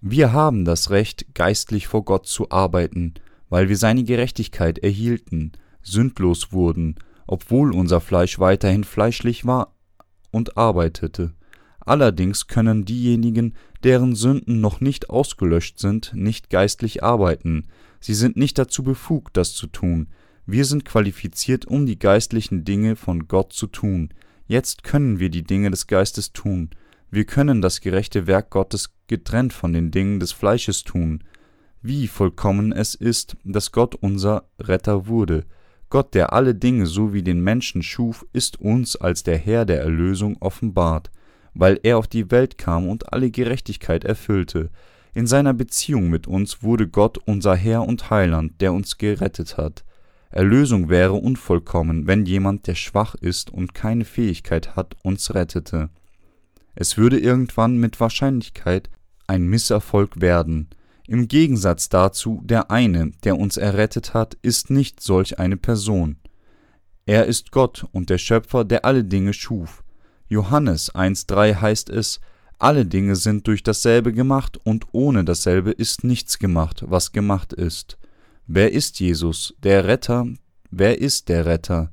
Wir 0.00 0.32
haben 0.32 0.64
das 0.64 0.90
Recht, 0.90 1.34
geistlich 1.34 1.86
vor 1.86 2.04
Gott 2.04 2.26
zu 2.26 2.50
arbeiten, 2.50 3.14
weil 3.52 3.68
wir 3.68 3.76
seine 3.76 4.02
Gerechtigkeit 4.02 4.78
erhielten, 4.78 5.52
sündlos 5.82 6.52
wurden, 6.52 6.94
obwohl 7.26 7.74
unser 7.74 8.00
Fleisch 8.00 8.38
weiterhin 8.38 8.82
fleischlich 8.82 9.44
war 9.44 9.74
und 10.30 10.56
arbeitete. 10.56 11.34
Allerdings 11.78 12.46
können 12.46 12.86
diejenigen, 12.86 13.52
deren 13.84 14.14
Sünden 14.14 14.62
noch 14.62 14.80
nicht 14.80 15.10
ausgelöscht 15.10 15.78
sind, 15.78 16.12
nicht 16.14 16.48
geistlich 16.48 17.04
arbeiten. 17.04 17.66
Sie 18.00 18.14
sind 18.14 18.38
nicht 18.38 18.56
dazu 18.56 18.84
befugt, 18.84 19.36
das 19.36 19.52
zu 19.52 19.66
tun. 19.66 20.08
Wir 20.46 20.64
sind 20.64 20.86
qualifiziert, 20.86 21.66
um 21.66 21.84
die 21.84 21.98
geistlichen 21.98 22.64
Dinge 22.64 22.96
von 22.96 23.28
Gott 23.28 23.52
zu 23.52 23.66
tun. 23.66 24.14
Jetzt 24.46 24.82
können 24.82 25.18
wir 25.18 25.28
die 25.28 25.44
Dinge 25.44 25.70
des 25.70 25.86
Geistes 25.86 26.32
tun. 26.32 26.70
Wir 27.10 27.26
können 27.26 27.60
das 27.60 27.82
gerechte 27.82 28.26
Werk 28.26 28.48
Gottes 28.48 28.94
getrennt 29.08 29.52
von 29.52 29.74
den 29.74 29.90
Dingen 29.90 30.20
des 30.20 30.32
Fleisches 30.32 30.84
tun. 30.84 31.22
Wie 31.82 32.08
vollkommen 32.08 32.72
es 32.72 32.94
ist, 32.94 33.36
dass 33.44 33.72
Gott 33.72 33.94
unser 33.96 34.44
Retter 34.58 35.06
wurde. 35.06 35.44
Gott, 35.90 36.14
der 36.14 36.32
alle 36.32 36.54
Dinge 36.54 36.86
so 36.86 37.12
wie 37.12 37.22
den 37.22 37.42
Menschen 37.42 37.82
schuf, 37.82 38.24
ist 38.32 38.60
uns 38.60 38.96
als 38.96 39.24
der 39.24 39.36
Herr 39.36 39.64
der 39.64 39.80
Erlösung 39.80 40.36
offenbart 40.40 41.10
weil 41.54 41.78
er 41.82 41.98
auf 41.98 42.06
die 42.06 42.30
Welt 42.30 42.58
kam 42.58 42.88
und 42.88 43.12
alle 43.12 43.30
Gerechtigkeit 43.30 44.04
erfüllte. 44.04 44.70
In 45.14 45.26
seiner 45.26 45.52
Beziehung 45.52 46.08
mit 46.08 46.26
uns 46.26 46.62
wurde 46.62 46.88
Gott 46.88 47.18
unser 47.18 47.54
Herr 47.54 47.86
und 47.86 48.10
Heiland, 48.10 48.60
der 48.60 48.72
uns 48.72 48.96
gerettet 48.96 49.58
hat. 49.58 49.84
Erlösung 50.30 50.88
wäre 50.88 51.12
unvollkommen, 51.12 52.06
wenn 52.06 52.24
jemand, 52.24 52.66
der 52.66 52.74
schwach 52.74 53.14
ist 53.14 53.50
und 53.50 53.74
keine 53.74 54.06
Fähigkeit 54.06 54.76
hat, 54.76 54.96
uns 55.02 55.34
rettete. 55.34 55.90
Es 56.74 56.96
würde 56.96 57.18
irgendwann 57.18 57.76
mit 57.76 58.00
Wahrscheinlichkeit 58.00 58.88
ein 59.26 59.46
Misserfolg 59.46 60.22
werden. 60.22 60.70
Im 61.12 61.28
Gegensatz 61.28 61.90
dazu, 61.90 62.40
der 62.42 62.70
eine, 62.70 63.10
der 63.22 63.36
uns 63.36 63.58
errettet 63.58 64.14
hat, 64.14 64.38
ist 64.40 64.70
nicht 64.70 65.02
solch 65.02 65.38
eine 65.38 65.58
Person. 65.58 66.16
Er 67.04 67.26
ist 67.26 67.52
Gott 67.52 67.84
und 67.92 68.08
der 68.08 68.16
Schöpfer, 68.16 68.64
der 68.64 68.86
alle 68.86 69.04
Dinge 69.04 69.34
schuf. 69.34 69.84
Johannes 70.26 70.94
1,3 70.94 71.56
heißt 71.60 71.90
es, 71.90 72.18
alle 72.58 72.86
Dinge 72.86 73.14
sind 73.16 73.46
durch 73.46 73.62
dasselbe 73.62 74.14
gemacht 74.14 74.58
und 74.64 74.86
ohne 74.92 75.22
dasselbe 75.22 75.72
ist 75.72 76.02
nichts 76.02 76.38
gemacht, 76.38 76.82
was 76.86 77.12
gemacht 77.12 77.52
ist. 77.52 77.98
Wer 78.46 78.72
ist 78.72 78.98
Jesus, 78.98 79.54
der 79.62 79.84
Retter? 79.84 80.26
Wer 80.70 80.98
ist 80.98 81.28
der 81.28 81.44
Retter? 81.44 81.92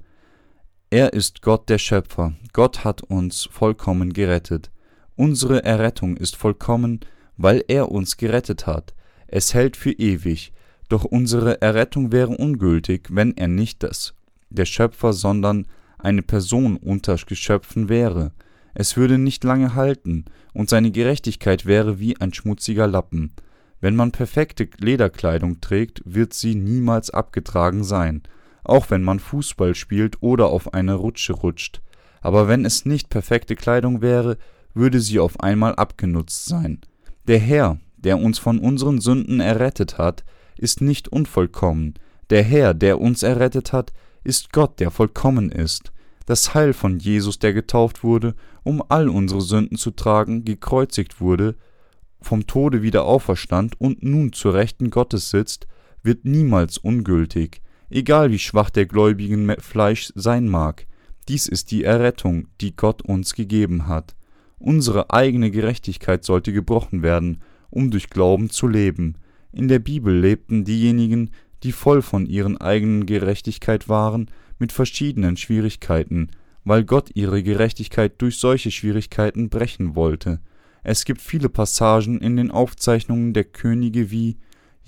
Er 0.91 1.11
ist 1.11 1.41
Gott 1.41 1.67
der 1.67 1.77
Schöpfer. 1.77 2.35
Gott 2.53 2.85
hat 2.85 3.01
uns 3.01 3.49
vollkommen 3.51 4.13
gerettet. 4.13 4.71
Unsere 5.17 5.65
Errettung 5.65 6.15
ist 6.15 6.37
vollkommen, 6.37 7.01
weil 7.35 7.65
er 7.67 7.91
uns 7.91 8.15
gerettet 8.15 8.65
hat. 8.65 8.93
Es 9.31 9.53
hält 9.53 9.77
für 9.77 9.91
ewig. 9.91 10.51
Doch 10.89 11.05
unsere 11.05 11.61
Errettung 11.61 12.11
wäre 12.11 12.35
ungültig, 12.35 13.09
wenn 13.11 13.37
er 13.37 13.47
nicht 13.47 13.83
das, 13.83 14.15
der 14.49 14.65
Schöpfer, 14.65 15.13
sondern 15.13 15.67
eine 15.99 16.23
Person 16.23 16.77
unter 16.77 17.15
Geschöpfen 17.15 17.89
wäre. 17.89 18.31
Es 18.73 18.97
würde 18.97 19.17
nicht 19.19 19.43
lange 19.43 19.75
halten, 19.75 20.25
und 20.53 20.69
seine 20.69 20.91
Gerechtigkeit 20.91 21.65
wäre 21.65 21.99
wie 21.99 22.19
ein 22.19 22.33
schmutziger 22.33 22.87
Lappen. 22.87 23.33
Wenn 23.81 23.95
man 23.95 24.11
perfekte 24.11 24.67
Lederkleidung 24.79 25.61
trägt, 25.61 26.01
wird 26.05 26.33
sie 26.33 26.55
niemals 26.55 27.11
abgetragen 27.11 27.83
sein, 27.83 28.23
auch 28.63 28.89
wenn 28.89 29.03
man 29.03 29.19
Fußball 29.19 29.75
spielt 29.75 30.21
oder 30.21 30.47
auf 30.47 30.73
eine 30.73 30.95
Rutsche 30.95 31.33
rutscht. 31.33 31.81
Aber 32.21 32.47
wenn 32.47 32.65
es 32.65 32.85
nicht 32.85 33.09
perfekte 33.09 33.55
Kleidung 33.55 34.01
wäre, 34.01 34.37
würde 34.73 34.99
sie 34.99 35.19
auf 35.19 35.39
einmal 35.39 35.75
abgenutzt 35.75 36.45
sein. 36.45 36.79
Der 37.27 37.39
Herr, 37.39 37.79
der 38.03 38.19
uns 38.19 38.39
von 38.39 38.59
unseren 38.59 38.99
Sünden 38.99 39.39
errettet 39.39 39.97
hat, 39.97 40.23
ist 40.57 40.81
nicht 40.81 41.07
unvollkommen. 41.07 41.93
Der 42.29 42.43
Herr, 42.43 42.73
der 42.73 43.01
uns 43.01 43.23
errettet 43.23 43.73
hat, 43.73 43.93
ist 44.23 44.51
Gott, 44.51 44.79
der 44.79 44.91
vollkommen 44.91 45.51
ist. 45.51 45.91
Das 46.25 46.53
Heil 46.53 46.73
von 46.73 46.99
Jesus, 46.99 47.39
der 47.39 47.53
getauft 47.53 48.03
wurde, 48.03 48.35
um 48.63 48.83
all 48.87 49.09
unsere 49.09 49.41
Sünden 49.41 49.77
zu 49.77 49.91
tragen, 49.91 50.45
gekreuzigt 50.45 51.19
wurde, 51.19 51.55
vom 52.21 52.45
Tode 52.45 52.81
wieder 52.83 53.05
auferstand 53.05 53.79
und 53.79 54.03
nun 54.03 54.33
zur 54.33 54.53
Rechten 54.53 54.89
Gottes 54.89 55.29
sitzt, 55.29 55.67
wird 56.03 56.25
niemals 56.25 56.77
ungültig, 56.77 57.61
egal 57.89 58.31
wie 58.31 58.39
schwach 58.39 58.69
der 58.69 58.85
gläubigen 58.85 59.49
Fleisch 59.59 60.11
sein 60.15 60.47
mag. 60.47 60.85
Dies 61.27 61.47
ist 61.47 61.71
die 61.71 61.83
Errettung, 61.83 62.47
die 62.61 62.75
Gott 62.75 63.01
uns 63.01 63.33
gegeben 63.33 63.87
hat. 63.87 64.15
Unsere 64.59 65.11
eigene 65.11 65.51
Gerechtigkeit 65.51 66.25
sollte 66.25 66.51
gebrochen 66.51 67.01
werden, 67.01 67.41
um 67.69 67.91
durch 67.91 68.09
Glauben 68.09 68.49
zu 68.49 68.67
leben. 68.67 69.15
In 69.51 69.67
der 69.67 69.79
Bibel 69.79 70.17
lebten 70.17 70.63
diejenigen, 70.63 71.31
die 71.63 71.71
voll 71.71 72.01
von 72.01 72.25
ihren 72.25 72.57
eigenen 72.57 73.05
Gerechtigkeit 73.05 73.89
waren, 73.89 74.29
mit 74.59 74.71
verschiedenen 74.71 75.37
Schwierigkeiten, 75.37 76.29
weil 76.63 76.83
Gott 76.83 77.11
ihre 77.13 77.43
Gerechtigkeit 77.43 78.21
durch 78.21 78.37
solche 78.37 78.71
Schwierigkeiten 78.71 79.49
brechen 79.49 79.95
wollte. 79.95 80.39
Es 80.83 81.05
gibt 81.05 81.21
viele 81.21 81.49
Passagen 81.49 82.19
in 82.19 82.37
den 82.37 82.51
Aufzeichnungen 82.51 83.33
der 83.33 83.45
Könige 83.45 84.11
wie 84.11 84.37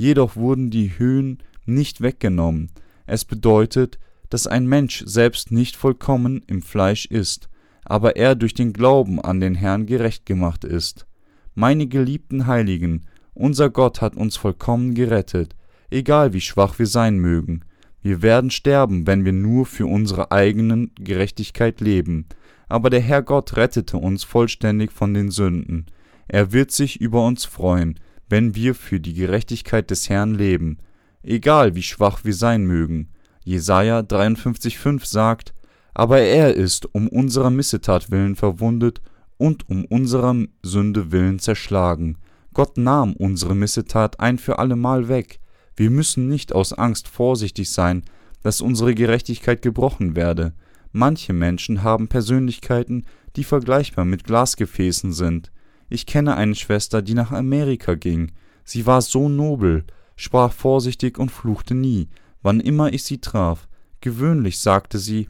Jedoch 0.02 0.36
wurden 0.36 0.72
die 0.72 0.98
Höhen 0.98 1.44
nicht 1.68 2.02
weggenommen. 2.02 2.72
Es 3.06 3.24
bedeutet, 3.24 4.00
dass 4.30 4.48
ein 4.48 4.66
Mensch 4.66 5.04
selbst 5.06 5.52
nicht 5.52 5.76
vollkommen 5.76 6.42
im 6.48 6.64
Fleisch 6.64 7.06
ist, 7.06 7.50
aber 7.86 8.16
er 8.16 8.34
durch 8.34 8.56
den 8.56 8.74
Glauben 8.74 9.22
an 9.22 9.40
den 9.40 9.54
Herrn 9.54 9.86
gerecht 9.86 10.26
gemacht 10.26 10.64
ist. 10.64 11.06
Meine 11.54 11.88
geliebten 11.88 12.48
Heiligen, 12.48 13.08
unser 13.34 13.70
Gott 13.70 14.00
hat 14.00 14.16
uns 14.16 14.38
vollkommen 14.38 14.94
gerettet, 14.94 15.56
egal 15.90 16.32
wie 16.32 16.40
schwach 16.40 16.80
wir 16.80 16.88
sein 16.88 17.18
mögen. 17.18 17.66
Wir 18.02 18.22
werden 18.22 18.52
sterben, 18.52 19.06
wenn 19.06 19.26
wir 19.26 19.34
nur 19.34 19.66
für 19.66 19.86
unsere 19.86 20.32
eigenen 20.32 20.92
Gerechtigkeit 20.96 21.82
leben. 21.82 22.26
Aber 22.70 22.90
der 22.90 23.02
Herr 23.02 23.22
Gott 23.22 23.58
rettete 23.58 23.98
uns 23.98 24.24
vollständig 24.24 24.94
von 24.94 25.14
den 25.14 25.30
Sünden. 25.30 25.88
Er 26.30 26.54
wird 26.54 26.72
sich 26.72 27.02
über 27.02 27.26
uns 27.26 27.44
freuen, 27.44 28.00
wenn 28.30 28.56
wir 28.56 28.74
für 28.74 29.02
die 29.02 29.14
Gerechtigkeit 29.14 29.92
des 29.92 30.10
Herrn 30.10 30.34
leben, 30.34 30.78
egal 31.22 31.76
wie 31.76 31.84
schwach 31.84 32.24
wir 32.24 32.34
sein 32.34 32.64
mögen. 32.64 33.10
Jesaja 33.44 34.00
53,5 34.00 35.06
sagt: 35.06 35.54
Aber 35.94 36.20
er 36.20 36.56
ist 36.56 36.96
um 36.96 37.10
unserer 37.10 37.50
Missetat 37.50 38.10
willen 38.10 38.38
verwundet 38.38 39.02
und 39.42 39.68
um 39.72 39.86
unserer 39.86 40.36
Sünde 40.62 41.12
willen 41.12 41.40
zerschlagen. 41.40 42.20
Gott 42.54 42.78
nahm 42.78 43.14
unsere 43.14 43.56
Missetat 43.56 44.20
ein 44.20 44.38
für 44.38 44.60
allemal 44.60 45.10
weg. 45.10 45.40
Wir 45.76 45.90
müssen 45.90 46.28
nicht 46.28 46.54
aus 46.54 46.74
Angst 46.74 47.08
vorsichtig 47.08 47.72
sein, 47.72 48.04
dass 48.44 48.62
unsere 48.62 48.94
Gerechtigkeit 48.94 49.64
gebrochen 49.64 50.16
werde. 50.16 50.54
Manche 50.92 51.34
Menschen 51.34 51.82
haben 51.82 52.08
Persönlichkeiten, 52.08 53.06
die 53.36 53.44
vergleichbar 53.44 54.06
mit 54.06 54.26
Glasgefäßen 54.26 55.12
sind. 55.12 55.52
Ich 55.90 56.06
kenne 56.06 56.36
eine 56.36 56.54
Schwester, 56.54 57.02
die 57.02 57.16
nach 57.16 57.32
Amerika 57.32 57.96
ging. 57.96 58.34
Sie 58.64 58.86
war 58.86 59.02
so 59.02 59.28
nobel, 59.28 59.86
sprach 60.16 60.54
vorsichtig 60.54 61.18
und 61.18 61.32
fluchte 61.32 61.74
nie, 61.74 62.10
wann 62.44 62.60
immer 62.60 62.94
ich 62.94 63.06
sie 63.06 63.18
traf. 63.18 63.68
Gewöhnlich 64.02 64.60
sagte 64.60 65.00
sie 65.00 65.30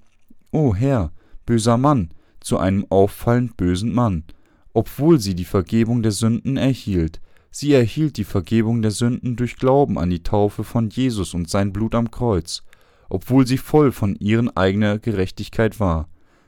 O 0.51 0.75
Herr, 0.75 1.13
böser 1.46 1.77
Mann, 1.77 2.10
zu 2.41 2.57
einem 2.57 2.86
auffallend 2.89 3.55
bösen 3.55 3.93
Mann, 3.93 4.24
obwohl 4.74 5.19
sie 5.19 5.36
die 5.36 5.45
Vergebung 5.45 6.03
der 6.03 6.12
Sünden 6.12 6.57
erhielt. 6.57 7.21
Sie 7.50 7.74
erhielt 7.74 8.17
die 8.17 8.24
Vergebung 8.24 8.81
der 8.81 8.91
Sünden 8.91 9.36
durch 9.36 9.55
Glauben 9.55 9.98
an 9.98 10.10
die 10.10 10.24
Taufe 10.24 10.63
von 10.63 10.89
Jesus 10.89 11.33
und 11.33 11.50
sein 11.50 11.71
Blut 11.71 11.95
am 11.95 12.12
Kreuz, 12.12 12.63
obwohl 13.10 13.45
sie 13.45 13.57
voll 13.57 13.91
von 13.91 14.15
ihren 14.15 14.55
eigener 14.55 15.00
Gerechtigkeit 15.00 15.79
war. 15.79 16.07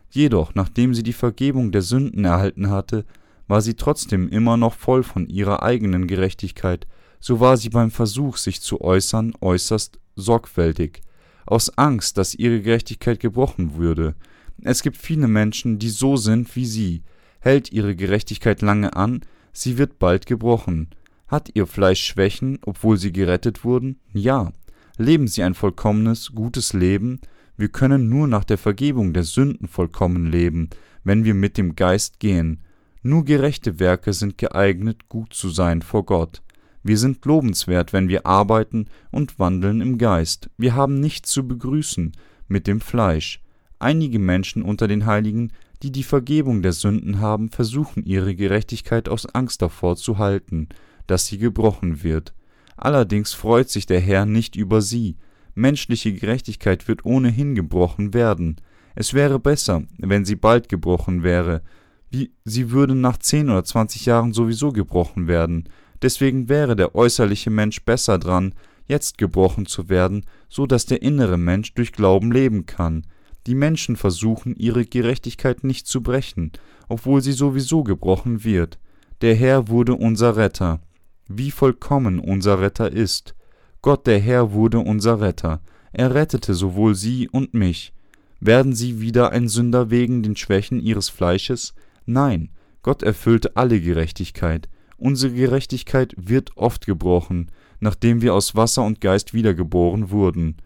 Jedoch, 0.09 0.55
nachdem 0.55 0.93
sie 0.93 1.03
die 1.03 1.13
Vergebung 1.13 1.71
der 1.71 1.81
Sünden 1.81 2.25
erhalten 2.25 2.69
hatte, 2.69 3.05
war 3.47 3.61
sie 3.61 3.73
trotzdem 3.73 4.29
immer 4.29 4.57
noch 4.57 4.73
voll 4.73 5.03
von 5.03 5.27
ihrer 5.27 5.63
eigenen 5.63 6.07
Gerechtigkeit, 6.07 6.87
so 7.19 7.39
war 7.39 7.57
sie 7.57 7.69
beim 7.69 7.91
Versuch, 7.91 8.37
sich 8.37 8.61
zu 8.61 8.81
äußern, 8.81 9.33
äußerst 9.41 9.99
sorgfältig, 10.15 11.01
aus 11.45 11.77
Angst, 11.77 12.17
dass 12.17 12.35
ihre 12.35 12.61
Gerechtigkeit 12.61 13.19
gebrochen 13.19 13.75
würde. 13.75 14.15
Es 14.61 14.83
gibt 14.83 14.97
viele 14.97 15.27
Menschen, 15.27 15.79
die 15.79 15.89
so 15.89 16.15
sind 16.15 16.55
wie 16.55 16.65
sie. 16.65 17.03
Hält 17.39 17.71
ihre 17.71 17.95
Gerechtigkeit 17.95 18.61
lange 18.61 18.95
an, 18.95 19.21
sie 19.51 19.77
wird 19.77 19.99
bald 19.99 20.25
gebrochen. 20.25 20.89
Hat 21.27 21.49
ihr 21.53 21.67
Fleisch 21.67 22.03
Schwächen, 22.05 22.59
obwohl 22.65 22.97
sie 22.97 23.11
gerettet 23.11 23.63
wurden? 23.63 23.99
Ja. 24.13 24.51
Leben 24.97 25.27
sie 25.27 25.43
ein 25.43 25.55
vollkommenes, 25.55 26.33
gutes 26.35 26.73
Leben? 26.73 27.19
Wir 27.57 27.69
können 27.69 28.09
nur 28.09 28.27
nach 28.27 28.43
der 28.43 28.57
Vergebung 28.57 29.13
der 29.13 29.23
Sünden 29.23 29.67
vollkommen 29.67 30.27
leben, 30.27 30.69
wenn 31.03 31.23
wir 31.23 31.33
mit 31.33 31.57
dem 31.57 31.75
Geist 31.75 32.19
gehen. 32.19 32.61
Nur 33.01 33.25
gerechte 33.25 33.79
Werke 33.79 34.13
sind 34.13 34.37
geeignet, 34.37 35.09
gut 35.09 35.33
zu 35.33 35.49
sein 35.49 35.81
vor 35.81 36.05
Gott. 36.05 36.41
Wir 36.83 36.97
sind 36.97 37.25
lobenswert, 37.25 37.93
wenn 37.93 38.07
wir 38.07 38.25
arbeiten 38.25 38.87
und 39.11 39.39
wandeln 39.39 39.81
im 39.81 39.97
Geist. 39.97 40.49
Wir 40.57 40.75
haben 40.75 40.99
nichts 40.99 41.31
zu 41.31 41.47
begrüßen 41.47 42.13
mit 42.47 42.67
dem 42.67 42.81
Fleisch. 42.81 43.42
Einige 43.83 44.17
Menschen 44.17 44.63
unter 44.63 44.87
den 44.87 45.05
Heiligen, 45.05 45.51
die 45.81 45.91
die 45.91 46.03
Vergebung 46.03 46.61
der 46.61 46.71
Sünden 46.71 47.19
haben, 47.19 47.49
versuchen 47.49 48.05
ihre 48.05 48.33
Gerechtigkeit 48.33 49.09
aus 49.09 49.25
Angst 49.25 49.61
davor 49.61 49.97
zu 49.97 50.19
halten, 50.19 50.69
dass 51.05 51.27
sie 51.27 51.37
gebrochen 51.37 52.01
wird. 52.01 52.33
Allerdings 52.77 53.33
freut 53.33 53.69
sich 53.69 53.85
der 53.85 53.99
Herr 53.99 54.25
nicht 54.25 54.55
über 54.55 54.81
sie. 54.81 55.17
Menschliche 55.53 56.13
Gerechtigkeit 56.13 56.87
wird 56.87 57.03
ohnehin 57.03 57.55
gebrochen 57.55 58.13
werden. 58.13 58.55
Es 58.95 59.13
wäre 59.13 59.37
besser, 59.37 59.83
wenn 59.97 60.23
sie 60.23 60.37
bald 60.37 60.69
gebrochen 60.69 61.23
wäre. 61.23 61.61
Wie, 62.09 62.31
sie 62.45 62.71
würde 62.71 62.95
nach 62.95 63.17
zehn 63.17 63.49
oder 63.49 63.65
zwanzig 63.65 64.05
Jahren 64.05 64.31
sowieso 64.31 64.71
gebrochen 64.71 65.27
werden. 65.27 65.67
Deswegen 66.01 66.47
wäre 66.47 66.77
der 66.77 66.95
äußerliche 66.95 67.49
Mensch 67.49 67.83
besser 67.83 68.17
dran, 68.17 68.55
jetzt 68.85 69.17
gebrochen 69.17 69.65
zu 69.65 69.89
werden, 69.89 70.25
so 70.47 70.67
dass 70.67 70.85
der 70.85 71.01
innere 71.01 71.37
Mensch 71.37 71.73
durch 71.73 71.91
Glauben 71.91 72.31
leben 72.31 72.65
kann. 72.65 73.05
Die 73.47 73.55
Menschen 73.55 73.95
versuchen, 73.95 74.55
ihre 74.55 74.85
Gerechtigkeit 74.85 75.63
nicht 75.63 75.87
zu 75.87 76.01
brechen, 76.01 76.51
obwohl 76.87 77.21
sie 77.21 77.33
sowieso 77.33 77.83
gebrochen 77.83 78.43
wird. 78.43 78.79
Der 79.21 79.35
Herr 79.35 79.67
wurde 79.67 79.95
unser 79.95 80.37
Retter. 80.37 80.81
Wie 81.27 81.51
vollkommen 81.51 82.19
unser 82.19 82.59
Retter 82.59 82.91
ist. 82.91 83.35
Gott 83.81 84.07
der 84.07 84.19
Herr 84.19 84.53
wurde 84.53 84.79
unser 84.79 85.19
Retter. 85.19 85.61
Er 85.91 86.13
rettete 86.15 86.53
sowohl 86.53 86.95
sie 86.95 87.29
und 87.29 87.53
mich. 87.53 87.93
Werden 88.39 88.73
sie 88.73 88.99
wieder 88.99 89.31
ein 89.31 89.47
Sünder 89.47 89.89
wegen 89.89 90.23
den 90.23 90.35
Schwächen 90.35 90.79
ihres 90.79 91.09
Fleisches? 91.09 91.73
Nein, 92.05 92.49
Gott 92.81 93.03
erfüllte 93.03 93.55
alle 93.55 93.79
Gerechtigkeit. 93.79 94.67
Unsere 94.97 95.33
Gerechtigkeit 95.33 96.13
wird 96.17 96.55
oft 96.57 96.85
gebrochen, 96.85 97.51
nachdem 97.79 98.21
wir 98.21 98.33
aus 98.33 98.55
Wasser 98.55 98.83
und 98.83 99.01
Geist 99.01 99.33
wiedergeboren 99.33 100.11
wurden. 100.11 100.57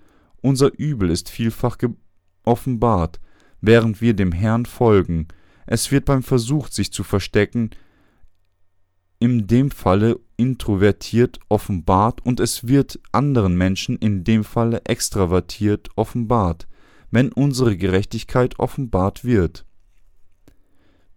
Unser 0.41 0.71
Übel 0.77 1.09
ist 1.09 1.29
vielfach 1.29 1.77
offenbart, 2.47 3.19
während 3.61 4.01
wir 4.01 4.13
dem 4.15 4.31
Herrn 4.31 4.65
folgen. 4.65 5.27
Es 5.65 5.91
wird 5.91 6.05
beim 6.05 6.23
Versuch, 6.23 6.69
sich 6.69 6.91
zu 6.91 7.03
verstecken, 7.03 7.71
in 9.19 9.47
dem 9.47 9.71
Falle 9.71 10.19
introvertiert 10.37 11.39
offenbart 11.49 12.25
und 12.25 12.39
es 12.39 12.67
wird 12.67 12.99
anderen 13.11 13.57
Menschen 13.57 13.97
in 13.97 14.23
dem 14.23 14.43
Falle 14.43 14.81
extravertiert 14.85 15.89
offenbart, 15.95 16.67
wenn 17.09 17.31
unsere 17.31 17.75
Gerechtigkeit 17.75 18.59
offenbart 18.59 19.25
wird. 19.25 19.65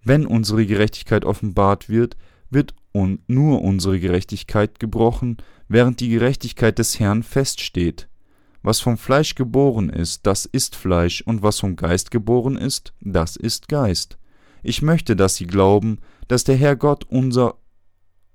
Wenn 0.02 0.26
unsere 0.26 0.64
Gerechtigkeit 0.66 1.24
offenbart 1.24 1.88
wird, 1.90 2.16
wird 2.48 2.74
nur 2.92 3.62
unsere 3.62 4.00
Gerechtigkeit 4.00 4.80
gebrochen, 4.80 5.36
während 5.68 6.00
die 6.00 6.08
Gerechtigkeit 6.08 6.78
des 6.78 6.98
Herrn 6.98 7.22
feststeht. 7.22 8.09
Was 8.62 8.80
vom 8.80 8.98
Fleisch 8.98 9.34
geboren 9.34 9.88
ist, 9.88 10.26
das 10.26 10.44
ist 10.44 10.76
Fleisch, 10.76 11.22
und 11.22 11.42
was 11.42 11.60
vom 11.60 11.76
Geist 11.76 12.10
geboren 12.10 12.56
ist, 12.56 12.92
das 13.00 13.36
ist 13.36 13.68
Geist. 13.68 14.18
Ich 14.62 14.82
möchte, 14.82 15.16
dass 15.16 15.36
Sie 15.36 15.46
glauben, 15.46 15.98
dass 16.28 16.44
der 16.44 16.56
Herr 16.56 16.76
Gott 16.76 17.04
unser 17.08 17.54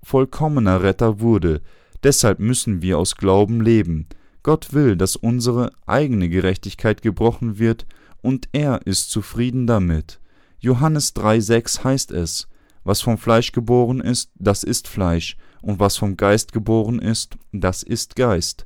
vollkommener 0.01 0.81
Retter 0.81 1.19
wurde, 1.19 1.61
deshalb 2.03 2.39
müssen 2.39 2.81
wir 2.81 2.97
aus 2.97 3.15
Glauben 3.15 3.61
leben. 3.61 4.07
Gott 4.41 4.73
will, 4.73 4.95
dass 4.95 5.15
unsere 5.15 5.71
eigene 5.85 6.29
Gerechtigkeit 6.29 7.01
gebrochen 7.01 7.59
wird, 7.59 7.85
und 8.21 8.49
er 8.53 8.85
ist 8.85 9.11
zufrieden 9.11 9.67
damit. 9.67 10.19
Johannes 10.59 11.15
3,6 11.15 11.83
heißt 11.83 12.11
es, 12.11 12.47
was 12.83 13.01
vom 13.01 13.19
Fleisch 13.19 13.51
geboren 13.51 13.99
ist, 14.01 14.31
das 14.35 14.63
ist 14.63 14.87
Fleisch, 14.87 15.37
und 15.61 15.79
was 15.79 15.97
vom 15.97 16.17
Geist 16.17 16.51
geboren 16.51 16.97
ist, 16.97 17.37
das 17.51 17.83
ist 17.83 18.15
Geist. 18.15 18.65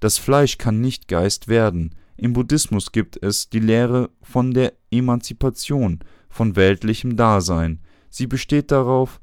Das 0.00 0.18
Fleisch 0.18 0.58
kann 0.58 0.80
nicht 0.80 1.08
Geist 1.08 1.48
werden. 1.48 1.94
Im 2.16 2.32
Buddhismus 2.32 2.92
gibt 2.92 3.22
es 3.22 3.48
die 3.48 3.60
Lehre 3.60 4.10
von 4.22 4.52
der 4.52 4.72
Emanzipation 4.90 6.00
von 6.28 6.56
weltlichem 6.56 7.16
Dasein. 7.16 7.80
Sie 8.10 8.26
besteht 8.26 8.70
darauf, 8.70 9.20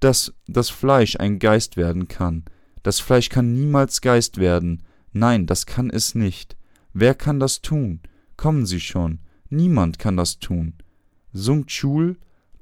dass 0.00 0.34
das 0.46 0.70
Fleisch 0.70 1.16
ein 1.16 1.38
Geist 1.38 1.76
werden 1.76 2.08
kann. 2.08 2.44
Das 2.82 3.00
Fleisch 3.00 3.28
kann 3.28 3.52
niemals 3.52 4.00
Geist 4.00 4.38
werden. 4.38 4.82
Nein, 5.12 5.46
das 5.46 5.66
kann 5.66 5.90
es 5.90 6.14
nicht. 6.14 6.56
Wer 6.92 7.14
kann 7.14 7.40
das 7.40 7.62
tun? 7.62 8.00
Kommen 8.36 8.66
Sie 8.66 8.80
schon. 8.80 9.20
Niemand 9.48 9.98
kann 9.98 10.16
das 10.16 10.38
tun. 10.38 10.74
Sung 11.32 11.66
Chul 11.66 12.16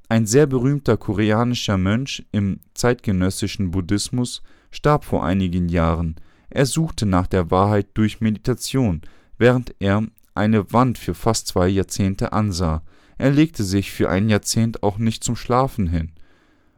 ein 0.09 0.27
sehr 0.27 0.47
berühmter 0.47 0.97
koreanischer 0.97 1.79
Mönch 1.79 2.27
im 2.31 2.61
zeitgenössischen 2.75 3.71
Buddhismus 3.71 4.43
starb 4.71 5.05
vor 5.05 5.25
einigen 5.25 5.69
Jahren. 5.69 6.17
Er 6.55 6.67
suchte 6.67 7.05
nach 7.05 7.27
der 7.27 7.51
Wahrheit 7.51 7.89
durch 7.95 8.21
Meditation, 8.21 9.03
während 9.37 9.75
er 9.81 10.07
eine 10.35 10.73
Wand 10.73 10.97
für 10.97 11.15
fast 11.15 11.49
zwei 11.49 11.69
Jahrzehnte 11.69 12.33
ansah. 12.33 12.83
Er 13.19 13.31
legte 13.31 13.65
sich 13.65 13.91
für 13.91 14.09
ein 14.09 14.29
Jahrzehnt 14.29 14.83
auch 14.83 14.99
nicht 14.99 15.23
zum 15.23 15.37
Schlafen 15.37 15.89
hin, 15.89 16.13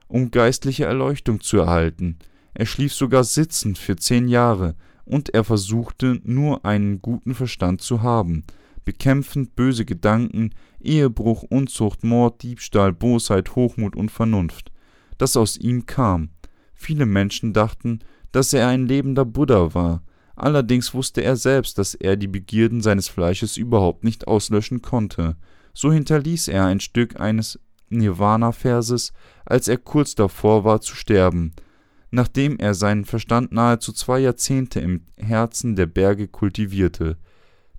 um 0.09 0.31
geistliche 0.31 0.87
Erleuchtung 0.87 1.41
zu 1.41 1.59
erhalten. 1.59 2.19
Er 2.55 2.67
schlief 2.67 2.93
sogar 2.93 3.23
sitzend 3.23 3.79
für 3.79 3.97
zehn 3.97 4.29
Jahre, 4.29 4.75
und 5.05 5.33
er 5.35 5.45
versuchte 5.45 6.21
nur 6.25 6.65
einen 6.65 7.01
guten 7.01 7.37
Verstand 7.37 7.81
zu 7.81 8.03
haben 8.03 8.43
bekämpfend 8.87 9.57
böse 9.57 9.85
Gedanken, 9.85 10.55
Ehebruch, 10.81 11.43
Unzucht, 11.43 12.05
Mord, 12.05 12.43
Diebstahl, 12.43 12.95
Bosheit, 12.95 13.55
Hochmut 13.55 13.95
und 13.95 14.11
Vernunft, 14.11 14.73
das 15.19 15.37
aus 15.37 15.59
ihm 15.59 15.85
kam. 15.85 16.31
Viele 16.73 17.05
Menschen 17.05 17.53
dachten, 17.53 17.99
dass 18.33 18.53
er 18.53 18.69
ein 18.69 18.87
lebender 18.87 19.25
Buddha 19.25 19.75
war, 19.75 20.03
allerdings 20.35 20.95
wusste 20.95 21.23
er 21.23 21.37
selbst, 21.37 21.79
dass 21.79 21.95
er 21.95 22.17
die 22.17 22.29
Begierden 22.29 22.81
seines 22.81 23.09
Fleisches 23.09 23.57
überhaupt 23.57 24.05
nicht 24.05 24.27
auslöschen 24.27 24.83
konnte. 24.83 25.37
So 25.73 25.93
hinterließ 25.93 26.49
er 26.49 26.65
ein 26.65 26.81
Stück 26.81 27.21
eines 27.21 27.59
Nirvana-Verses, 27.89 29.13
als 29.45 29.69
er 29.69 29.79
kurz 29.79 30.15
davor 30.15 30.65
war 30.65 30.81
zu 30.81 30.95
sterben, 30.97 31.53
nachdem 32.11 32.59
er 32.59 32.75
seinen 32.75 33.05
Verstand 33.05 33.53
nahezu 33.53 33.93
zwei 33.93 34.21
Jahrzehnte 34.21 34.81
im 34.81 35.03
Herzen 35.17 35.77
der 35.77 35.87
Berge 35.87 36.29
kultivierte. 36.29 37.17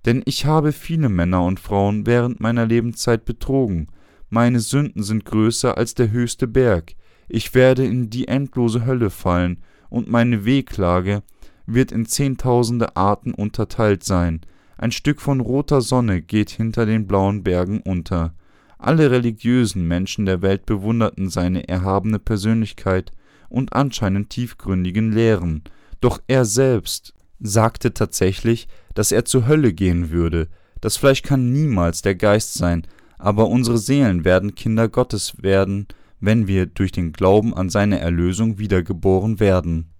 Denn 0.04 0.22
ich 0.24 0.46
habe 0.46 0.72
viele 0.72 1.08
Männer 1.08 1.44
und 1.44 1.60
Frauen 1.60 2.06
während 2.06 2.40
meiner 2.40 2.66
Lebenszeit 2.66 3.24
betrogen, 3.24 3.88
meine 4.30 4.60
Sünden 4.60 5.02
sind 5.02 5.24
größer 5.24 5.76
als 5.76 5.94
der 5.94 6.10
höchste 6.10 6.46
Berg, 6.46 6.94
ich 7.28 7.54
werde 7.54 7.84
in 7.84 8.10
die 8.10 8.28
endlose 8.28 8.86
Hölle 8.86 9.10
fallen, 9.10 9.62
und 9.90 10.08
meine 10.08 10.44
Wehklage 10.44 11.22
wird 11.66 11.92
in 11.92 12.06
zehntausende 12.06 12.96
Arten 12.96 13.34
unterteilt 13.34 14.04
sein, 14.04 14.40
ein 14.78 14.92
Stück 14.92 15.20
von 15.20 15.40
roter 15.40 15.80
Sonne 15.80 16.22
geht 16.22 16.50
hinter 16.50 16.86
den 16.86 17.08
blauen 17.08 17.42
Bergen 17.42 17.80
unter. 17.80 18.34
Alle 18.78 19.10
religiösen 19.10 19.88
Menschen 19.88 20.24
der 20.24 20.40
Welt 20.40 20.66
bewunderten 20.66 21.30
seine 21.30 21.68
erhabene 21.68 22.20
Persönlichkeit 22.20 23.10
und 23.48 23.72
anscheinend 23.72 24.30
tiefgründigen 24.30 25.10
Lehren, 25.10 25.64
doch 26.00 26.20
er 26.28 26.44
selbst 26.44 27.12
sagte 27.40 27.92
tatsächlich, 27.92 28.68
dass 28.94 29.10
er 29.10 29.24
zur 29.24 29.48
Hölle 29.48 29.72
gehen 29.72 30.10
würde. 30.10 30.48
Das 30.80 30.96
Fleisch 30.96 31.22
kann 31.22 31.52
niemals 31.52 32.02
der 32.02 32.14
Geist 32.14 32.54
sein, 32.54 32.86
aber 33.18 33.48
unsere 33.48 33.78
Seelen 33.78 34.24
werden 34.24 34.54
Kinder 34.54 34.88
Gottes 34.88 35.42
werden, 35.42 35.88
wenn 36.20 36.46
wir 36.46 36.66
durch 36.66 36.92
den 36.92 37.12
Glauben 37.12 37.54
an 37.54 37.70
seine 37.70 38.00
Erlösung 38.00 38.58
wiedergeboren 38.58 39.40
werden. 39.40 39.90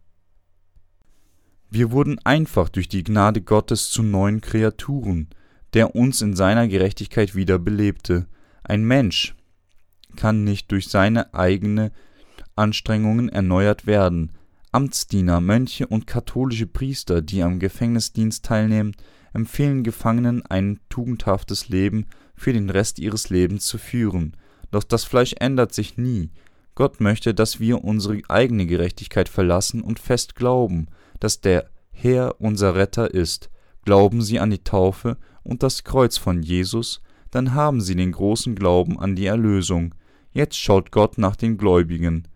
Wir 1.71 1.91
wurden 1.91 2.19
einfach 2.25 2.69
durch 2.69 2.89
die 2.89 3.05
Gnade 3.05 3.43
Gottes 3.43 3.91
zu 3.91 4.03
neuen 4.03 4.41
Kreaturen, 4.41 5.29
der 5.75 5.95
uns 5.95 6.23
in 6.23 6.35
seiner 6.35 6.67
Gerechtigkeit 6.67 7.35
wiederbelebte. 7.35 8.27
Ein 8.65 8.85
Mensch 8.85 9.35
kann 10.17 10.45
nicht 10.45 10.73
durch 10.73 10.89
seine 10.89 11.35
eigene 11.35 11.93
Anstrengungen 12.57 13.29
erneuert 13.29 13.87
werden, 13.87 14.33
Amtsdiener, 14.73 15.41
Mönche 15.41 15.87
und 15.87 16.07
katholische 16.07 16.67
Priester, 16.67 17.23
die 17.23 17.43
am 17.43 17.59
Gefängnisdienst 17.59 18.45
teilnehmen, 18.45 18.95
empfehlen 19.33 19.83
Gefangenen 19.83 20.45
ein 20.45 20.81
tugendhaftes 20.89 21.69
Leben 21.69 22.07
für 22.35 22.53
den 22.53 22.69
Rest 22.69 22.99
ihres 22.99 23.31
Lebens 23.31 23.65
zu 23.67 23.79
führen. 23.79 24.37
Doch 24.71 24.85
das 24.85 25.05
Fleisch 25.05 25.35
ändert 25.39 25.73
sich 25.73 25.97
nie. 25.97 26.31
Gott 26.75 27.01
möchte, 27.01 27.35
dass 27.35 27.59
wir 27.59 27.83
unsere 27.83 28.21
eigene 28.29 28.67
Gerechtigkeit 28.67 29.29
verlassen 29.29 29.83
und 29.83 29.99
fest 29.99 30.35
glauben, 30.37 30.87
dass 31.19 31.41
der 31.41 31.71
Herr 31.91 32.41
unser 32.41 32.77
Retter 32.77 33.13
ist. 33.13 33.51
Glauben 33.85 34.23
Sie 34.23 34.39
an 34.39 34.51
die 34.51 34.63
Taufe 34.63 35.17
und 35.43 35.63
das 35.63 35.83
Kreuz 35.83 36.19
von 36.19 36.43
Jesus, 36.43 37.03
dann 37.31 37.55
haben 37.55 37.81
Sie 37.81 37.97
den 37.97 38.13
großen 38.13 38.55
Glauben 38.55 38.99
an 38.99 39.17
die 39.17 39.27
Erlösung. 39.27 39.95
Jetzt 40.31 40.57
schaut 40.57 40.93
Gott 40.93 41.19
nach 41.19 41.37
den 41.37 41.59
Gläubigen. 41.59 42.29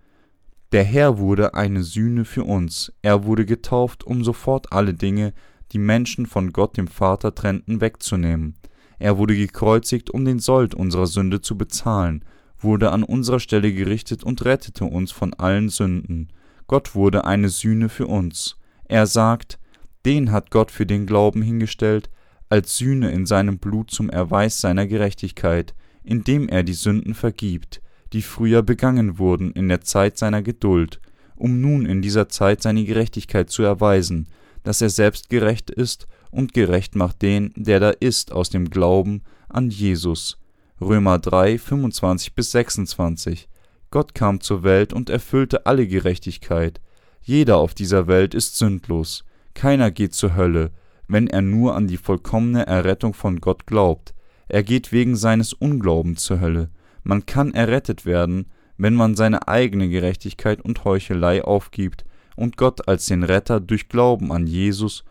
Der 0.73 0.85
Herr 0.85 1.19
wurde 1.19 1.55
eine 1.55 1.85
Sühne 1.85 2.25
für 2.25 2.45
uns, 2.45 2.93
er 3.03 3.25
wurde 3.25 3.45
getauft, 3.45 4.05
um 4.05 4.25
sofort 4.25 4.73
alle 4.73 4.95
Dinge, 4.95 5.35
die 5.73 5.79
Menschen 5.79 6.27
von 6.27 6.53
Gott 6.53 6.77
dem 6.77 6.89
Vater 6.89 7.35
trennten, 7.35 7.81
wegzunehmen. 7.81 8.55
Er 9.03 9.19
wurde 9.19 9.35
gekreuzigt, 9.35 10.11
um 10.11 10.25
den 10.25 10.39
Sold 10.39 10.77
unserer 10.77 11.09
Sünde 11.09 11.41
zu 11.41 11.59
bezahlen, 11.59 12.25
wurde 12.61 12.93
an 12.93 13.03
unserer 13.03 13.41
Stelle 13.41 13.73
gerichtet 13.73 14.23
und 14.23 14.45
rettete 14.45 14.85
uns 14.85 15.11
von 15.11 15.35
allen 15.35 15.71
Sünden. 15.71 16.29
Gott 16.69 16.95
wurde 16.95 17.25
eine 17.25 17.49
Sühne 17.49 17.89
für 17.89 18.07
uns. 18.07 18.59
Er 18.85 19.09
sagt, 19.09 19.59
den 20.07 20.31
hat 20.31 20.53
Gott 20.53 20.71
für 20.71 20.87
den 20.87 21.05
Glauben 21.05 21.43
hingestellt, 21.43 22.11
als 22.49 22.77
Sühne 22.77 23.11
in 23.11 23.27
seinem 23.27 23.59
Blut 23.59 23.91
zum 23.91 24.09
Erweis 24.09 24.61
seiner 24.61 24.87
Gerechtigkeit, 24.87 25.75
indem 26.05 26.49
er 26.49 26.63
die 26.63 26.73
Sünden 26.73 27.15
vergibt, 27.15 27.83
die 28.13 28.23
früher 28.23 28.63
begangen 28.63 29.19
wurden 29.19 29.51
in 29.51 29.69
der 29.69 29.81
Zeit 29.81 30.17
seiner 30.17 30.43
Geduld, 30.43 31.01
um 31.35 31.61
nun 31.61 31.87
in 31.87 32.03
dieser 32.03 32.29
Zeit 32.29 32.63
seine 32.63 32.85
Gerechtigkeit 32.85 33.51
zu 33.51 33.65
erweisen, 33.65 34.29
dass 34.63 34.81
er 34.81 34.91
selbst 34.91 35.29
gerecht 35.29 35.71
ist 35.71 36.07
und 36.33 36.55
gerecht 36.55 36.97
macht 36.97 37.23
den, 37.23 37.53
der 37.55 37.79
da 37.79 37.91
ist, 37.91 38.33
aus 38.33 38.51
dem 38.51 38.71
Glauben 38.71 39.23
an 39.49 39.71
Jesus. 39.71 40.39
Römer 40.81 41.21
3, 41.21 41.59
25 41.59 42.35
bis 42.35 42.51
26. 42.51 43.49
Gott 43.93 44.15
kam 44.15 44.41
zur 44.41 44.65
Welt 44.65 44.93
und 44.93 45.11
erfüllte 45.11 45.67
alle 45.67 45.87
Gerechtigkeit. 45.87 46.81
Jeder 47.23 47.59
auf 47.59 47.75
dieser 47.75 48.09
Welt 48.09 48.35
ist 48.35 48.57
sündlos. 48.57 49.25
Keiner 49.55 49.91
geht 49.91 50.15
zur 50.15 50.35
Hölle, 50.35 50.73
wenn 51.07 51.29
er 51.29 51.43
nur 51.43 51.77
an 51.77 51.87
die 51.87 51.99
vollkommene 51.99 52.67
Errettung 52.67 53.15
von 53.15 53.41
Gott 53.41 53.67
glaubt. 53.67 54.15
Er 54.49 54.63
geht 54.63 54.91
wegen 54.91 55.15
seines 55.15 55.53
Unglaubens 55.53 56.25
zur 56.25 56.41
Hölle. 56.41 56.71
Man 57.05 57.27
kann 57.27 57.53
errettet 57.53 58.07
werden, 58.07 58.47
wenn 58.79 58.95
man 58.95 59.15
seine 59.15 59.47
eigene 59.47 59.89
Gerechtigkeit 59.89 60.63
und 60.63 60.85
Heuchelei 60.85 61.45
aufgibt 61.45 62.05
und 62.35 62.57
Gott 62.57 62.89
als 62.89 63.07
den 63.07 63.23
Retter 63.23 63.61
durch 63.61 63.89
Glauben 63.89 64.33
an 64.33 64.47
Jesus 64.47 65.05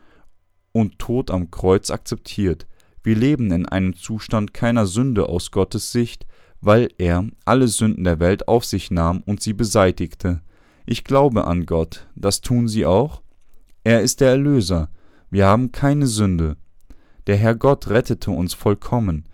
und 0.72 1.00
Tod 1.00 1.32
am 1.32 1.52
Kreuz 1.52 1.90
akzeptiert. 1.90 2.68
Wir 3.04 3.16
leben 3.16 3.52
in 3.52 3.66
einem 3.66 3.96
Zustand 3.96 4.54
keiner 4.54 4.86
Sünde 4.86 5.28
aus 5.28 5.52
Gottes 5.52 5.92
Sicht, 5.92 6.26
weil 6.62 6.90
er 6.98 7.26
alle 7.46 7.68
Sünden 7.68 8.04
der 8.04 8.20
Welt 8.20 8.48
auf 8.48 8.66
sich 8.66 8.92
nahm 8.92 9.24
und 9.26 9.42
sie 9.42 9.54
beseitigte. 9.54 10.42
Ich 10.86 11.04
glaube 11.04 11.46
an 11.46 11.66
Gott, 11.66 12.08
das 12.16 12.42
tun 12.42 12.68
Sie 12.68 12.86
auch? 12.86 13.22
Er 13.84 14.02
ist 14.02 14.22
der 14.22 14.30
Erlöser, 14.30 14.90
wir 15.30 15.48
haben 15.48 15.72
keine 15.72 16.08
Sünde. 16.08 16.58
Der 17.26 17.38
Herr 17.38 17.56
Gott 17.56 17.90
rettete 17.90 18.32
uns 18.32 18.54
vollkommen. 18.54 19.26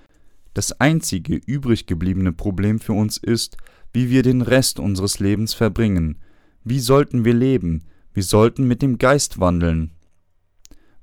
Das 0.53 0.79
einzige 0.79 1.35
übrig 1.35 1.87
gebliebene 1.87 2.33
Problem 2.33 2.79
für 2.79 2.93
uns 2.93 3.17
ist, 3.17 3.57
wie 3.93 4.09
wir 4.09 4.23
den 4.23 4.41
Rest 4.41 4.79
unseres 4.79 5.19
Lebens 5.19 5.53
verbringen. 5.53 6.19
Wie 6.63 6.79
sollten 6.79 7.25
wir 7.25 7.33
leben? 7.33 7.83
Wir 8.13 8.23
sollten 8.23 8.67
mit 8.67 8.81
dem 8.81 8.97
Geist 8.97 9.39
wandeln. 9.39 9.91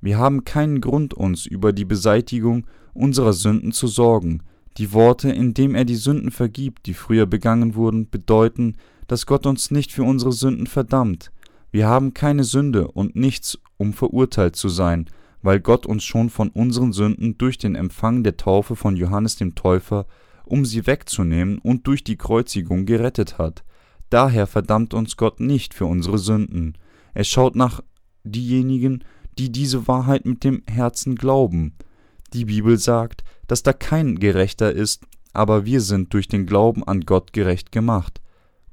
Wir 0.05 0.19
haben 0.19 0.45
keinen 0.45 0.81
Grund, 0.81 1.15
uns 1.15 1.47
über 1.47 1.73
die 1.73 1.83
Beseitigung 1.83 2.67
unserer 2.93 3.33
Sünden 3.33 3.71
zu 3.71 3.87
sorgen. 3.87 4.43
Die 4.77 4.93
Worte, 4.93 5.31
indem 5.31 5.73
er 5.73 5.83
die 5.83 5.95
Sünden 5.95 6.29
vergibt, 6.29 6.85
die 6.85 6.93
früher 6.93 7.25
begangen 7.25 7.73
wurden, 7.73 8.07
bedeuten, 8.11 8.75
dass 9.07 9.25
Gott 9.25 9.47
uns 9.47 9.71
nicht 9.71 9.91
für 9.91 10.03
unsere 10.03 10.31
Sünden 10.31 10.67
verdammt. 10.67 11.31
Wir 11.71 11.87
haben 11.87 12.13
keine 12.13 12.43
Sünde 12.43 12.87
und 12.89 13.15
nichts, 13.15 13.57
um 13.77 13.93
verurteilt 13.93 14.55
zu 14.55 14.69
sein, 14.69 15.09
weil 15.41 15.59
Gott 15.59 15.87
uns 15.87 16.03
schon 16.03 16.29
von 16.29 16.49
unseren 16.49 16.93
Sünden 16.93 17.39
durch 17.39 17.57
den 17.57 17.73
Empfang 17.73 18.21
der 18.21 18.37
Taufe 18.37 18.75
von 18.75 18.95
Johannes 18.95 19.37
dem 19.37 19.55
Täufer, 19.55 20.05
um 20.45 20.65
sie 20.65 20.85
wegzunehmen 20.85 21.57
und 21.57 21.87
durch 21.87 22.03
die 22.03 22.17
Kreuzigung 22.17 22.85
gerettet 22.85 23.39
hat. 23.39 23.63
Daher 24.11 24.45
verdammt 24.45 24.93
uns 24.93 25.17
Gott 25.17 25.39
nicht 25.39 25.73
für 25.73 25.87
unsere 25.87 26.19
Sünden. 26.19 26.77
Er 27.15 27.23
schaut 27.23 27.55
nach 27.55 27.81
diejenigen, 28.23 29.03
die 29.37 29.51
diese 29.51 29.87
Wahrheit 29.87 30.25
mit 30.25 30.43
dem 30.43 30.63
Herzen 30.69 31.15
glauben. 31.15 31.73
Die 32.33 32.45
Bibel 32.45 32.77
sagt, 32.77 33.23
dass 33.47 33.63
da 33.63 33.73
kein 33.73 34.19
Gerechter 34.19 34.71
ist, 34.71 35.03
aber 35.33 35.65
wir 35.65 35.81
sind 35.81 36.13
durch 36.13 36.27
den 36.27 36.45
Glauben 36.45 36.83
an 36.83 37.01
Gott 37.01 37.33
gerecht 37.33 37.71
gemacht. 37.71 38.21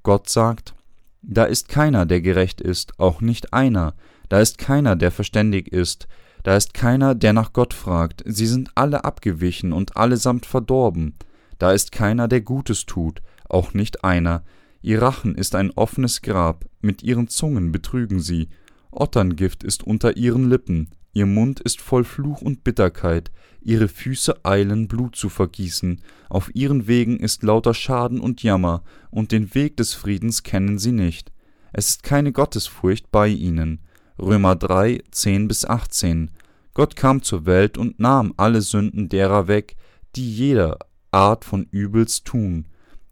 Gott 0.02 0.28
sagt, 0.28 0.74
da 1.22 1.44
ist 1.44 1.68
keiner, 1.68 2.06
der 2.06 2.20
gerecht 2.20 2.60
ist, 2.60 2.98
auch 2.98 3.20
nicht 3.20 3.52
einer, 3.52 3.94
da 4.28 4.40
ist 4.40 4.58
keiner, 4.58 4.96
der 4.96 5.10
verständig 5.10 5.72
ist, 5.72 6.08
da 6.42 6.56
ist 6.56 6.74
keiner, 6.74 7.14
der 7.14 7.32
nach 7.32 7.52
Gott 7.52 7.74
fragt, 7.74 8.22
sie 8.26 8.46
sind 8.46 8.70
alle 8.74 9.04
abgewichen 9.04 9.72
und 9.72 9.96
allesamt 9.96 10.46
verdorben, 10.46 11.14
da 11.58 11.72
ist 11.72 11.92
keiner, 11.92 12.26
der 12.26 12.40
Gutes 12.40 12.86
tut, 12.86 13.22
auch 13.48 13.74
nicht 13.74 14.02
einer, 14.02 14.42
Ihr 14.82 15.00
Rachen 15.00 15.36
ist 15.36 15.54
ein 15.54 15.70
offenes 15.70 16.22
Grab, 16.22 16.64
mit 16.80 17.04
ihren 17.04 17.28
Zungen 17.28 17.70
betrügen 17.70 18.18
sie. 18.18 18.48
Otterngift 18.92 19.64
ist 19.64 19.82
unter 19.82 20.16
ihren 20.16 20.48
Lippen, 20.48 20.90
ihr 21.12 21.26
Mund 21.26 21.60
ist 21.60 21.80
voll 21.80 22.04
Fluch 22.04 22.42
und 22.42 22.62
Bitterkeit, 22.62 23.32
ihre 23.60 23.88
Füße 23.88 24.44
eilen, 24.44 24.86
Blut 24.86 25.16
zu 25.16 25.28
vergießen, 25.28 26.00
auf 26.28 26.54
ihren 26.54 26.86
Wegen 26.86 27.18
ist 27.18 27.42
lauter 27.42 27.74
Schaden 27.74 28.20
und 28.20 28.42
Jammer, 28.42 28.84
und 29.10 29.32
den 29.32 29.54
Weg 29.54 29.76
des 29.76 29.94
Friedens 29.94 30.42
kennen 30.42 30.78
sie 30.78 30.92
nicht. 30.92 31.32
Es 31.72 31.88
ist 31.88 32.02
keine 32.02 32.32
Gottesfurcht 32.32 33.10
bei 33.10 33.28
ihnen. 33.28 33.80
Römer 34.18 34.54
3, 34.54 35.02
10 35.10 35.48
bis 35.48 35.64
18. 35.64 36.30
Gott 36.74 36.96
kam 36.96 37.22
zur 37.22 37.46
Welt 37.46 37.76
und 37.76 37.98
nahm 37.98 38.34
alle 38.36 38.60
Sünden 38.60 39.08
derer 39.08 39.48
weg, 39.48 39.76
die 40.14 40.30
jeder 40.30 40.78
Art 41.10 41.44
von 41.44 41.64
Übels 41.70 42.22
tun 42.22 42.66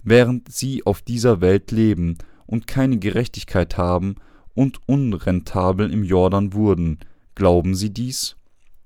während 0.05 0.53
sie 0.53 0.85
auf 0.87 1.03
dieser 1.03 1.41
Welt 1.41 1.71
leben 1.71 2.19
und 2.47 2.67
keine 2.67 2.99
Gerechtigkeit 2.99 3.77
haben 3.77 4.17
und 4.61 4.79
unrentabel 4.87 5.91
im 5.91 6.05
Jordan 6.05 6.53
wurden. 6.53 6.99
Glauben 7.35 7.75
Sie 7.75 7.95
dies? 7.95 8.37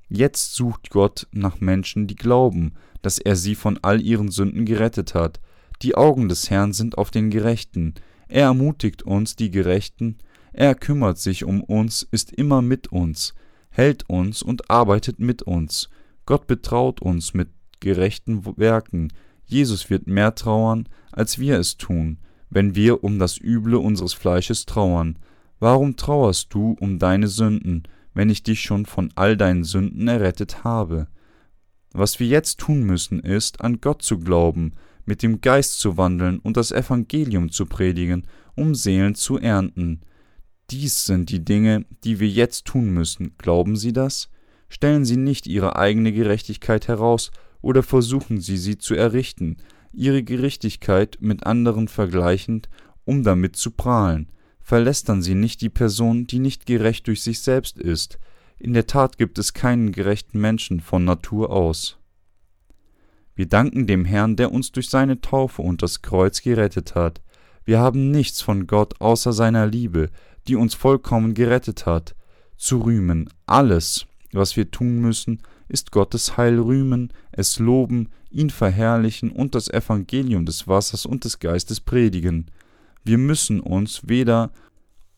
Jetzt 0.08 0.54
sucht 0.54 0.90
Gott 0.90 1.26
nach 1.32 1.60
Menschen, 1.60 2.06
die 2.06 2.14
glauben, 2.14 2.74
dass 3.02 3.18
er 3.18 3.34
sie 3.34 3.56
von 3.56 3.80
all 3.82 4.00
ihren 4.00 4.30
Sünden 4.30 4.66
gerettet 4.66 5.16
hat. 5.16 5.40
Die 5.82 5.96
Augen 5.96 6.28
des 6.28 6.48
Herrn 6.48 6.72
sind 6.72 6.96
auf 6.96 7.10
den 7.10 7.28
Gerechten. 7.28 7.94
Er 8.28 8.42
ermutigt 8.42 9.02
uns, 9.02 9.34
die 9.34 9.50
Gerechten. 9.50 10.18
Er 10.52 10.76
kümmert 10.76 11.18
sich 11.18 11.42
um 11.42 11.60
uns, 11.60 12.06
ist 12.08 12.30
immer 12.30 12.62
mit 12.62 12.92
uns, 12.92 13.34
hält 13.70 14.08
uns 14.08 14.44
und 14.44 14.70
arbeitet 14.70 15.18
mit 15.18 15.42
uns. 15.42 15.88
Gott 16.24 16.46
betraut 16.46 17.02
uns 17.02 17.34
mit 17.34 17.48
gerechten 17.80 18.46
Werken. 18.56 19.12
Jesus 19.44 19.90
wird 19.90 20.06
mehr 20.06 20.36
trauern, 20.36 20.88
als 21.10 21.40
wir 21.40 21.58
es 21.58 21.78
tun, 21.78 22.18
wenn 22.48 22.76
wir 22.76 23.02
um 23.02 23.18
das 23.18 23.40
Üble 23.40 23.74
unseres 23.74 24.12
Fleisches 24.12 24.66
trauern. 24.66 25.18
Warum 25.58 25.96
trauerst 25.96 26.52
du 26.52 26.76
um 26.80 26.98
deine 26.98 27.28
Sünden, 27.28 27.84
wenn 28.12 28.30
ich 28.30 28.42
dich 28.42 28.60
schon 28.60 28.86
von 28.86 29.10
all 29.14 29.36
deinen 29.36 29.64
Sünden 29.64 30.08
errettet 30.08 30.64
habe? 30.64 31.08
Was 31.92 32.20
wir 32.20 32.26
jetzt 32.26 32.58
tun 32.58 32.82
müssen, 32.82 33.20
ist, 33.20 33.60
an 33.60 33.80
Gott 33.80 34.02
zu 34.02 34.18
glauben, 34.18 34.72
mit 35.04 35.22
dem 35.22 35.40
Geist 35.40 35.78
zu 35.80 35.96
wandeln 35.96 36.38
und 36.38 36.56
das 36.56 36.72
Evangelium 36.72 37.50
zu 37.50 37.66
predigen, 37.66 38.26
um 38.56 38.74
Seelen 38.74 39.14
zu 39.14 39.38
ernten. 39.38 40.00
Dies 40.70 41.04
sind 41.04 41.30
die 41.30 41.44
Dinge, 41.44 41.84
die 42.04 42.20
wir 42.20 42.28
jetzt 42.28 42.64
tun 42.64 42.90
müssen. 42.90 43.34
Glauben 43.38 43.76
Sie 43.76 43.92
das? 43.92 44.30
Stellen 44.68 45.04
Sie 45.04 45.16
nicht 45.16 45.46
Ihre 45.46 45.76
eigene 45.76 46.12
Gerechtigkeit 46.12 46.88
heraus 46.88 47.30
oder 47.60 47.82
versuchen 47.82 48.40
Sie, 48.40 48.56
sie 48.56 48.78
zu 48.78 48.94
errichten, 48.94 49.58
ihre 49.94 50.22
Gerechtigkeit 50.22 51.18
mit 51.20 51.46
anderen 51.46 51.88
vergleichend, 51.88 52.68
um 53.04 53.22
damit 53.22 53.56
zu 53.56 53.70
prahlen. 53.70 54.28
Verlästern 54.64 55.20
Sie 55.20 55.34
nicht 55.34 55.60
die 55.60 55.68
Person, 55.68 56.26
die 56.26 56.38
nicht 56.38 56.64
gerecht 56.64 57.06
durch 57.06 57.22
sich 57.22 57.40
selbst 57.40 57.78
ist. 57.78 58.18
In 58.58 58.72
der 58.72 58.86
Tat 58.86 59.18
gibt 59.18 59.38
es 59.38 59.52
keinen 59.52 59.92
gerechten 59.92 60.40
Menschen 60.40 60.80
von 60.80 61.04
Natur 61.04 61.50
aus. 61.50 61.98
Wir 63.34 63.46
danken 63.46 63.86
dem 63.86 64.06
Herrn, 64.06 64.36
der 64.36 64.52
uns 64.52 64.72
durch 64.72 64.88
seine 64.88 65.20
Taufe 65.20 65.60
und 65.60 65.82
das 65.82 66.00
Kreuz 66.00 66.40
gerettet 66.40 66.94
hat. 66.94 67.20
Wir 67.66 67.78
haben 67.78 68.10
nichts 68.10 68.40
von 68.40 68.66
Gott 68.66 69.02
außer 69.02 69.34
seiner 69.34 69.66
Liebe, 69.66 70.08
die 70.48 70.56
uns 70.56 70.72
vollkommen 70.72 71.34
gerettet 71.34 71.84
hat, 71.84 72.14
zu 72.56 72.78
rühmen. 72.78 73.28
Alles, 73.44 74.06
was 74.32 74.56
wir 74.56 74.70
tun 74.70 74.98
müssen, 75.00 75.42
ist 75.68 75.92
Gottes 75.92 76.38
Heil 76.38 76.58
rühmen, 76.58 77.12
es 77.32 77.58
loben, 77.58 78.08
ihn 78.30 78.48
verherrlichen 78.48 79.30
und 79.30 79.54
das 79.54 79.68
Evangelium 79.68 80.46
des 80.46 80.66
Wassers 80.66 81.04
und 81.04 81.24
des 81.24 81.38
Geistes 81.38 81.80
predigen. 81.80 82.50
Wir 83.04 83.18
müssen 83.18 83.60
uns 83.60 84.08
weder 84.08 84.50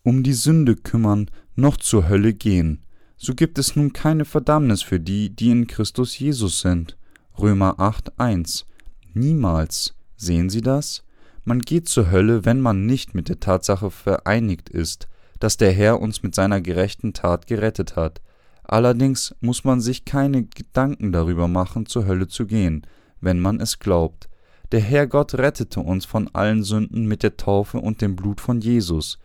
um 0.02 0.22
die 0.22 0.34
Sünde 0.34 0.76
kümmern, 0.76 1.30
noch 1.54 1.76
zur 1.76 2.08
Hölle 2.08 2.34
gehen. 2.34 2.82
So 3.16 3.34
gibt 3.34 3.58
es 3.58 3.76
nun 3.76 3.92
keine 3.92 4.24
Verdammnis 4.24 4.82
für 4.82 5.00
die, 5.00 5.30
die 5.30 5.50
in 5.50 5.66
Christus 5.66 6.18
Jesus 6.18 6.60
sind. 6.60 6.96
Römer 7.38 7.80
8, 7.80 8.18
1. 8.18 8.66
Niemals. 9.14 9.94
Sehen 10.16 10.50
Sie 10.50 10.60
das? 10.60 11.04
Man 11.44 11.60
geht 11.60 11.88
zur 11.88 12.10
Hölle, 12.10 12.44
wenn 12.44 12.60
man 12.60 12.86
nicht 12.86 13.14
mit 13.14 13.28
der 13.28 13.40
Tatsache 13.40 13.90
vereinigt 13.90 14.68
ist, 14.68 15.08
dass 15.38 15.56
der 15.56 15.72
Herr 15.72 16.00
uns 16.00 16.22
mit 16.22 16.34
seiner 16.34 16.60
gerechten 16.60 17.12
Tat 17.12 17.46
gerettet 17.46 17.94
hat. 17.94 18.20
Allerdings 18.64 19.34
muss 19.40 19.62
man 19.62 19.80
sich 19.80 20.04
keine 20.04 20.44
Gedanken 20.44 21.12
darüber 21.12 21.46
machen, 21.46 21.86
zur 21.86 22.06
Hölle 22.06 22.26
zu 22.26 22.46
gehen, 22.46 22.84
wenn 23.20 23.38
man 23.38 23.60
es 23.60 23.78
glaubt. 23.78 24.28
Der 24.72 24.80
Herr 24.80 25.06
Gott 25.06 25.34
rettete 25.34 25.80
uns 25.80 26.04
von 26.04 26.28
allen 26.32 26.64
Sünden 26.64 27.06
mit 27.06 27.22
der 27.22 27.36
Taufe 27.36 27.78
und 27.78 28.00
dem 28.00 28.16
Blut 28.16 28.40
von 28.40 28.60
Jesus. 28.60 29.18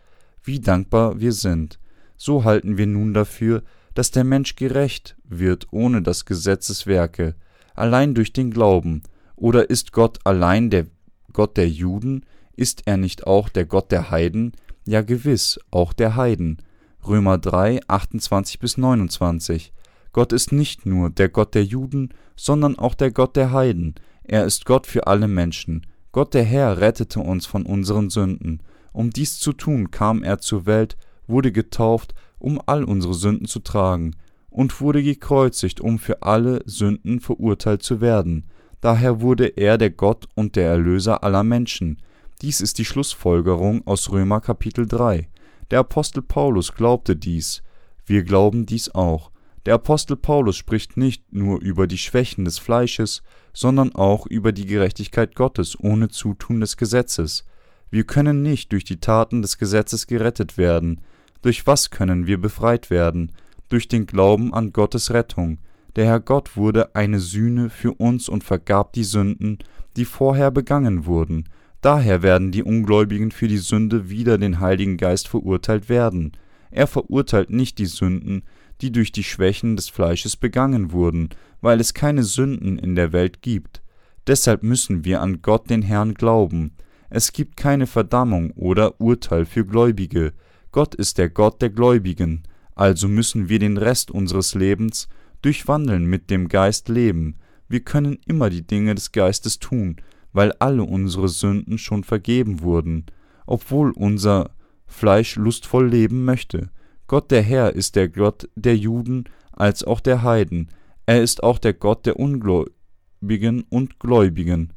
Wie 0.44 0.60
dankbar 0.60 1.20
wir 1.20 1.32
sind. 1.32 1.80
So 2.16 2.44
halten 2.44 2.78
wir 2.78 2.86
nun 2.86 3.12
dafür, 3.12 3.62
dass 3.94 4.12
der 4.12 4.24
Mensch 4.24 4.54
gerecht 4.54 5.16
wird 5.24 5.66
ohne 5.72 6.02
das 6.02 6.24
Gesetzeswerke, 6.24 7.34
allein 7.74 8.14
durch 8.14 8.32
den 8.32 8.50
Glauben. 8.50 9.02
Oder 9.34 9.68
ist 9.68 9.92
Gott 9.92 10.20
allein 10.24 10.70
der 10.70 10.86
Gott 11.32 11.56
der 11.56 11.68
Juden? 11.68 12.24
Ist 12.54 12.82
er 12.86 12.96
nicht 12.96 13.26
auch 13.26 13.48
der 13.48 13.66
Gott 13.66 13.90
der 13.90 14.10
Heiden? 14.10 14.52
Ja 14.86 15.02
gewiss, 15.02 15.58
auch 15.70 15.92
der 15.92 16.14
Heiden. 16.14 16.58
Römer 17.06 17.38
3, 17.38 17.80
28 17.88 18.60
bis 18.60 18.78
29. 18.78 19.72
Gott 20.12 20.32
ist 20.32 20.52
nicht 20.52 20.86
nur 20.86 21.10
der 21.10 21.28
Gott 21.28 21.54
der 21.54 21.64
Juden, 21.64 22.10
sondern 22.36 22.78
auch 22.78 22.94
der 22.94 23.10
Gott 23.10 23.34
der 23.34 23.50
Heiden. 23.50 23.94
Er 24.24 24.44
ist 24.44 24.64
Gott 24.64 24.86
für 24.86 25.06
alle 25.06 25.28
Menschen. 25.28 25.86
Gott 26.12 26.34
der 26.34 26.44
Herr 26.44 26.78
rettete 26.78 27.20
uns 27.20 27.46
von 27.46 27.64
unseren 27.64 28.10
Sünden. 28.10 28.60
Um 28.92 29.10
dies 29.10 29.38
zu 29.38 29.52
tun, 29.52 29.90
kam 29.90 30.22
er 30.22 30.38
zur 30.38 30.66
Welt, 30.66 30.96
wurde 31.26 31.52
getauft, 31.52 32.14
um 32.38 32.60
all 32.66 32.84
unsere 32.84 33.14
Sünden 33.14 33.46
zu 33.46 33.60
tragen, 33.60 34.14
und 34.50 34.80
wurde 34.80 35.02
gekreuzigt, 35.02 35.80
um 35.80 35.98
für 35.98 36.22
alle 36.22 36.62
Sünden 36.66 37.20
verurteilt 37.20 37.82
zu 37.82 38.00
werden. 38.00 38.44
Daher 38.80 39.20
wurde 39.20 39.46
er 39.46 39.78
der 39.78 39.90
Gott 39.90 40.28
und 40.34 40.56
der 40.56 40.68
Erlöser 40.68 41.24
aller 41.24 41.44
Menschen. 41.44 42.02
Dies 42.42 42.60
ist 42.60 42.78
die 42.78 42.84
Schlussfolgerung 42.84 43.86
aus 43.86 44.10
Römer 44.10 44.40
Kapitel 44.40 44.86
3. 44.86 45.28
Der 45.70 45.80
Apostel 45.80 46.22
Paulus 46.22 46.74
glaubte 46.74 47.16
dies. 47.16 47.62
Wir 48.04 48.24
glauben 48.24 48.66
dies 48.66 48.94
auch. 48.94 49.31
Der 49.64 49.74
Apostel 49.74 50.16
Paulus 50.16 50.56
spricht 50.56 50.96
nicht 50.96 51.32
nur 51.32 51.60
über 51.60 51.86
die 51.86 51.98
Schwächen 51.98 52.44
des 52.44 52.58
Fleisches, 52.58 53.22
sondern 53.52 53.94
auch 53.94 54.26
über 54.26 54.52
die 54.52 54.66
Gerechtigkeit 54.66 55.36
Gottes 55.36 55.78
ohne 55.78 56.08
Zutun 56.08 56.60
des 56.60 56.76
Gesetzes. 56.76 57.44
Wir 57.90 58.04
können 58.04 58.42
nicht 58.42 58.72
durch 58.72 58.84
die 58.84 58.98
Taten 58.98 59.42
des 59.42 59.58
Gesetzes 59.58 60.06
gerettet 60.06 60.58
werden. 60.58 61.00
Durch 61.42 61.66
was 61.66 61.90
können 61.90 62.26
wir 62.26 62.40
befreit 62.40 62.90
werden? 62.90 63.32
Durch 63.68 63.86
den 63.86 64.06
Glauben 64.06 64.52
an 64.52 64.72
Gottes 64.72 65.12
Rettung. 65.12 65.58
Der 65.94 66.06
Herr 66.06 66.20
Gott 66.20 66.56
wurde 66.56 66.94
eine 66.96 67.20
Sühne 67.20 67.70
für 67.70 67.92
uns 67.92 68.28
und 68.28 68.44
vergab 68.44 68.94
die 68.94 69.04
Sünden, 69.04 69.58
die 69.96 70.06
vorher 70.06 70.50
begangen 70.50 71.06
wurden. 71.06 71.44
Daher 71.82 72.22
werden 72.22 72.50
die 72.50 72.62
Ungläubigen 72.62 73.30
für 73.30 73.48
die 73.48 73.58
Sünde 73.58 74.08
wider 74.08 74.38
den 74.38 74.60
Heiligen 74.60 74.96
Geist 74.96 75.28
verurteilt 75.28 75.88
werden. 75.88 76.32
Er 76.70 76.86
verurteilt 76.86 77.50
nicht 77.50 77.78
die 77.78 77.86
Sünden, 77.86 78.44
die 78.82 78.92
durch 78.92 79.12
die 79.12 79.24
Schwächen 79.24 79.76
des 79.76 79.88
Fleisches 79.88 80.36
begangen 80.36 80.92
wurden, 80.92 81.30
weil 81.60 81.80
es 81.80 81.94
keine 81.94 82.24
Sünden 82.24 82.78
in 82.78 82.96
der 82.96 83.12
Welt 83.12 83.40
gibt. 83.40 83.80
Deshalb 84.26 84.62
müssen 84.62 85.04
wir 85.04 85.20
an 85.20 85.40
Gott 85.40 85.70
den 85.70 85.82
Herrn 85.82 86.14
glauben. 86.14 86.72
Es 87.08 87.32
gibt 87.32 87.56
keine 87.56 87.86
Verdammung 87.86 88.50
oder 88.52 89.00
Urteil 89.00 89.44
für 89.44 89.64
Gläubige. 89.64 90.32
Gott 90.72 90.94
ist 90.94 91.18
der 91.18 91.30
Gott 91.30 91.62
der 91.62 91.70
Gläubigen. 91.70 92.42
Also 92.74 93.06
müssen 93.06 93.48
wir 93.48 93.58
den 93.58 93.76
Rest 93.76 94.10
unseres 94.10 94.54
Lebens 94.54 95.08
durch 95.42 95.68
Wandeln 95.68 96.06
mit 96.06 96.30
dem 96.30 96.48
Geist 96.48 96.88
leben. 96.88 97.36
Wir 97.68 97.80
können 97.80 98.18
immer 98.26 98.50
die 98.50 98.66
Dinge 98.66 98.94
des 98.94 99.12
Geistes 99.12 99.58
tun, 99.58 99.96
weil 100.32 100.52
alle 100.58 100.82
unsere 100.82 101.28
Sünden 101.28 101.78
schon 101.78 102.04
vergeben 102.04 102.62
wurden, 102.62 103.06
obwohl 103.46 103.90
unser 103.92 104.50
Fleisch 104.86 105.36
lustvoll 105.36 105.88
leben 105.88 106.24
möchte. 106.24 106.70
Gott 107.06 107.30
der 107.30 107.42
Herr 107.42 107.74
ist 107.74 107.96
der 107.96 108.08
Gott 108.08 108.48
der 108.54 108.76
Juden 108.76 109.24
als 109.52 109.84
auch 109.84 110.00
der 110.00 110.22
Heiden. 110.22 110.70
Er 111.06 111.22
ist 111.22 111.42
auch 111.42 111.58
der 111.58 111.74
Gott 111.74 112.06
der 112.06 112.18
Ungläubigen 112.18 113.64
und 113.68 113.98
Gläubigen. 113.98 114.72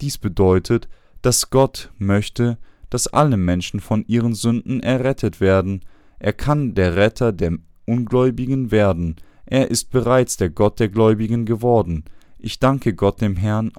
Dies 0.00 0.18
bedeutet, 0.18 0.88
dass 1.22 1.50
Gott 1.50 1.90
möchte, 1.98 2.58
dass 2.90 3.08
alle 3.08 3.36
Menschen 3.36 3.80
von 3.80 4.04
ihren 4.06 4.34
Sünden 4.34 4.80
errettet 4.80 5.40
werden. 5.40 5.82
Er 6.18 6.32
kann 6.32 6.74
der 6.74 6.96
Retter 6.96 7.32
der 7.32 7.58
Ungläubigen 7.86 8.70
werden, 8.70 9.16
er 9.50 9.68
ist 9.68 9.90
bereits 9.90 10.36
der 10.36 10.48
Gott 10.48 10.78
der 10.78 10.88
Gläubigen 10.88 11.44
geworden. 11.44 12.04
Ich 12.38 12.60
danke 12.60 12.94
Gott 12.94 13.20
dem 13.20 13.34
Herrn 13.34 13.72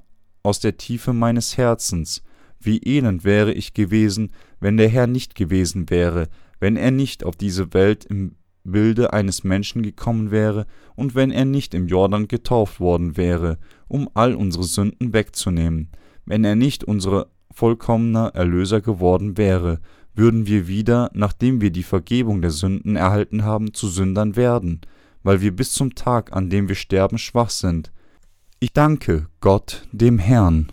aus 0.43 0.59
der 0.59 0.75
Tiefe 0.75 1.13
meines 1.13 1.55
Herzens. 1.55 2.23
Wie 2.59 2.79
elend 2.83 3.23
wäre 3.23 3.53
ich 3.53 3.73
gewesen, 3.73 4.33
wenn 4.59 4.75
der 4.75 4.89
Herr 4.89 5.07
nicht 5.07 5.33
gewesen 5.33 5.89
wäre, 5.89 6.27
wenn 6.61 6.77
er 6.77 6.91
nicht 6.91 7.25
auf 7.25 7.35
diese 7.35 7.73
Welt 7.73 8.05
im 8.05 8.35
Bilde 8.63 9.11
eines 9.11 9.43
Menschen 9.43 9.83
gekommen 9.83 10.31
wäre 10.31 10.67
und 10.95 11.15
wenn 11.15 11.31
er 11.31 11.43
nicht 11.43 11.73
im 11.73 11.87
Jordan 11.87 12.29
getauft 12.29 12.79
worden 12.79 13.17
wäre, 13.17 13.57
um 13.89 14.09
all 14.13 14.33
unsere 14.33 14.63
Sünden 14.63 15.11
wegzunehmen, 15.11 15.89
wenn 16.25 16.45
er 16.45 16.55
nicht 16.55 16.85
unser 16.85 17.27
vollkommener 17.51 18.31
Erlöser 18.35 18.79
geworden 18.79 19.35
wäre, 19.35 19.81
würden 20.15 20.47
wir 20.47 20.69
wieder, 20.69 21.09
nachdem 21.13 21.59
wir 21.59 21.71
die 21.71 21.83
Vergebung 21.83 22.41
der 22.41 22.51
Sünden 22.51 22.95
erhalten 22.95 23.43
haben, 23.43 23.73
zu 23.73 23.89
Sündern 23.89 24.37
werden 24.37 24.79
weil 25.23 25.41
wir 25.41 25.55
bis 25.55 25.73
zum 25.73 25.95
Tag, 25.95 26.33
an 26.33 26.49
dem 26.49 26.67
wir 26.67 26.75
sterben, 26.75 27.17
schwach 27.17 27.49
sind. 27.49 27.91
Ich 28.59 28.73
danke 28.73 29.27
Gott, 29.39 29.87
dem 29.91 30.19
Herrn. 30.19 30.71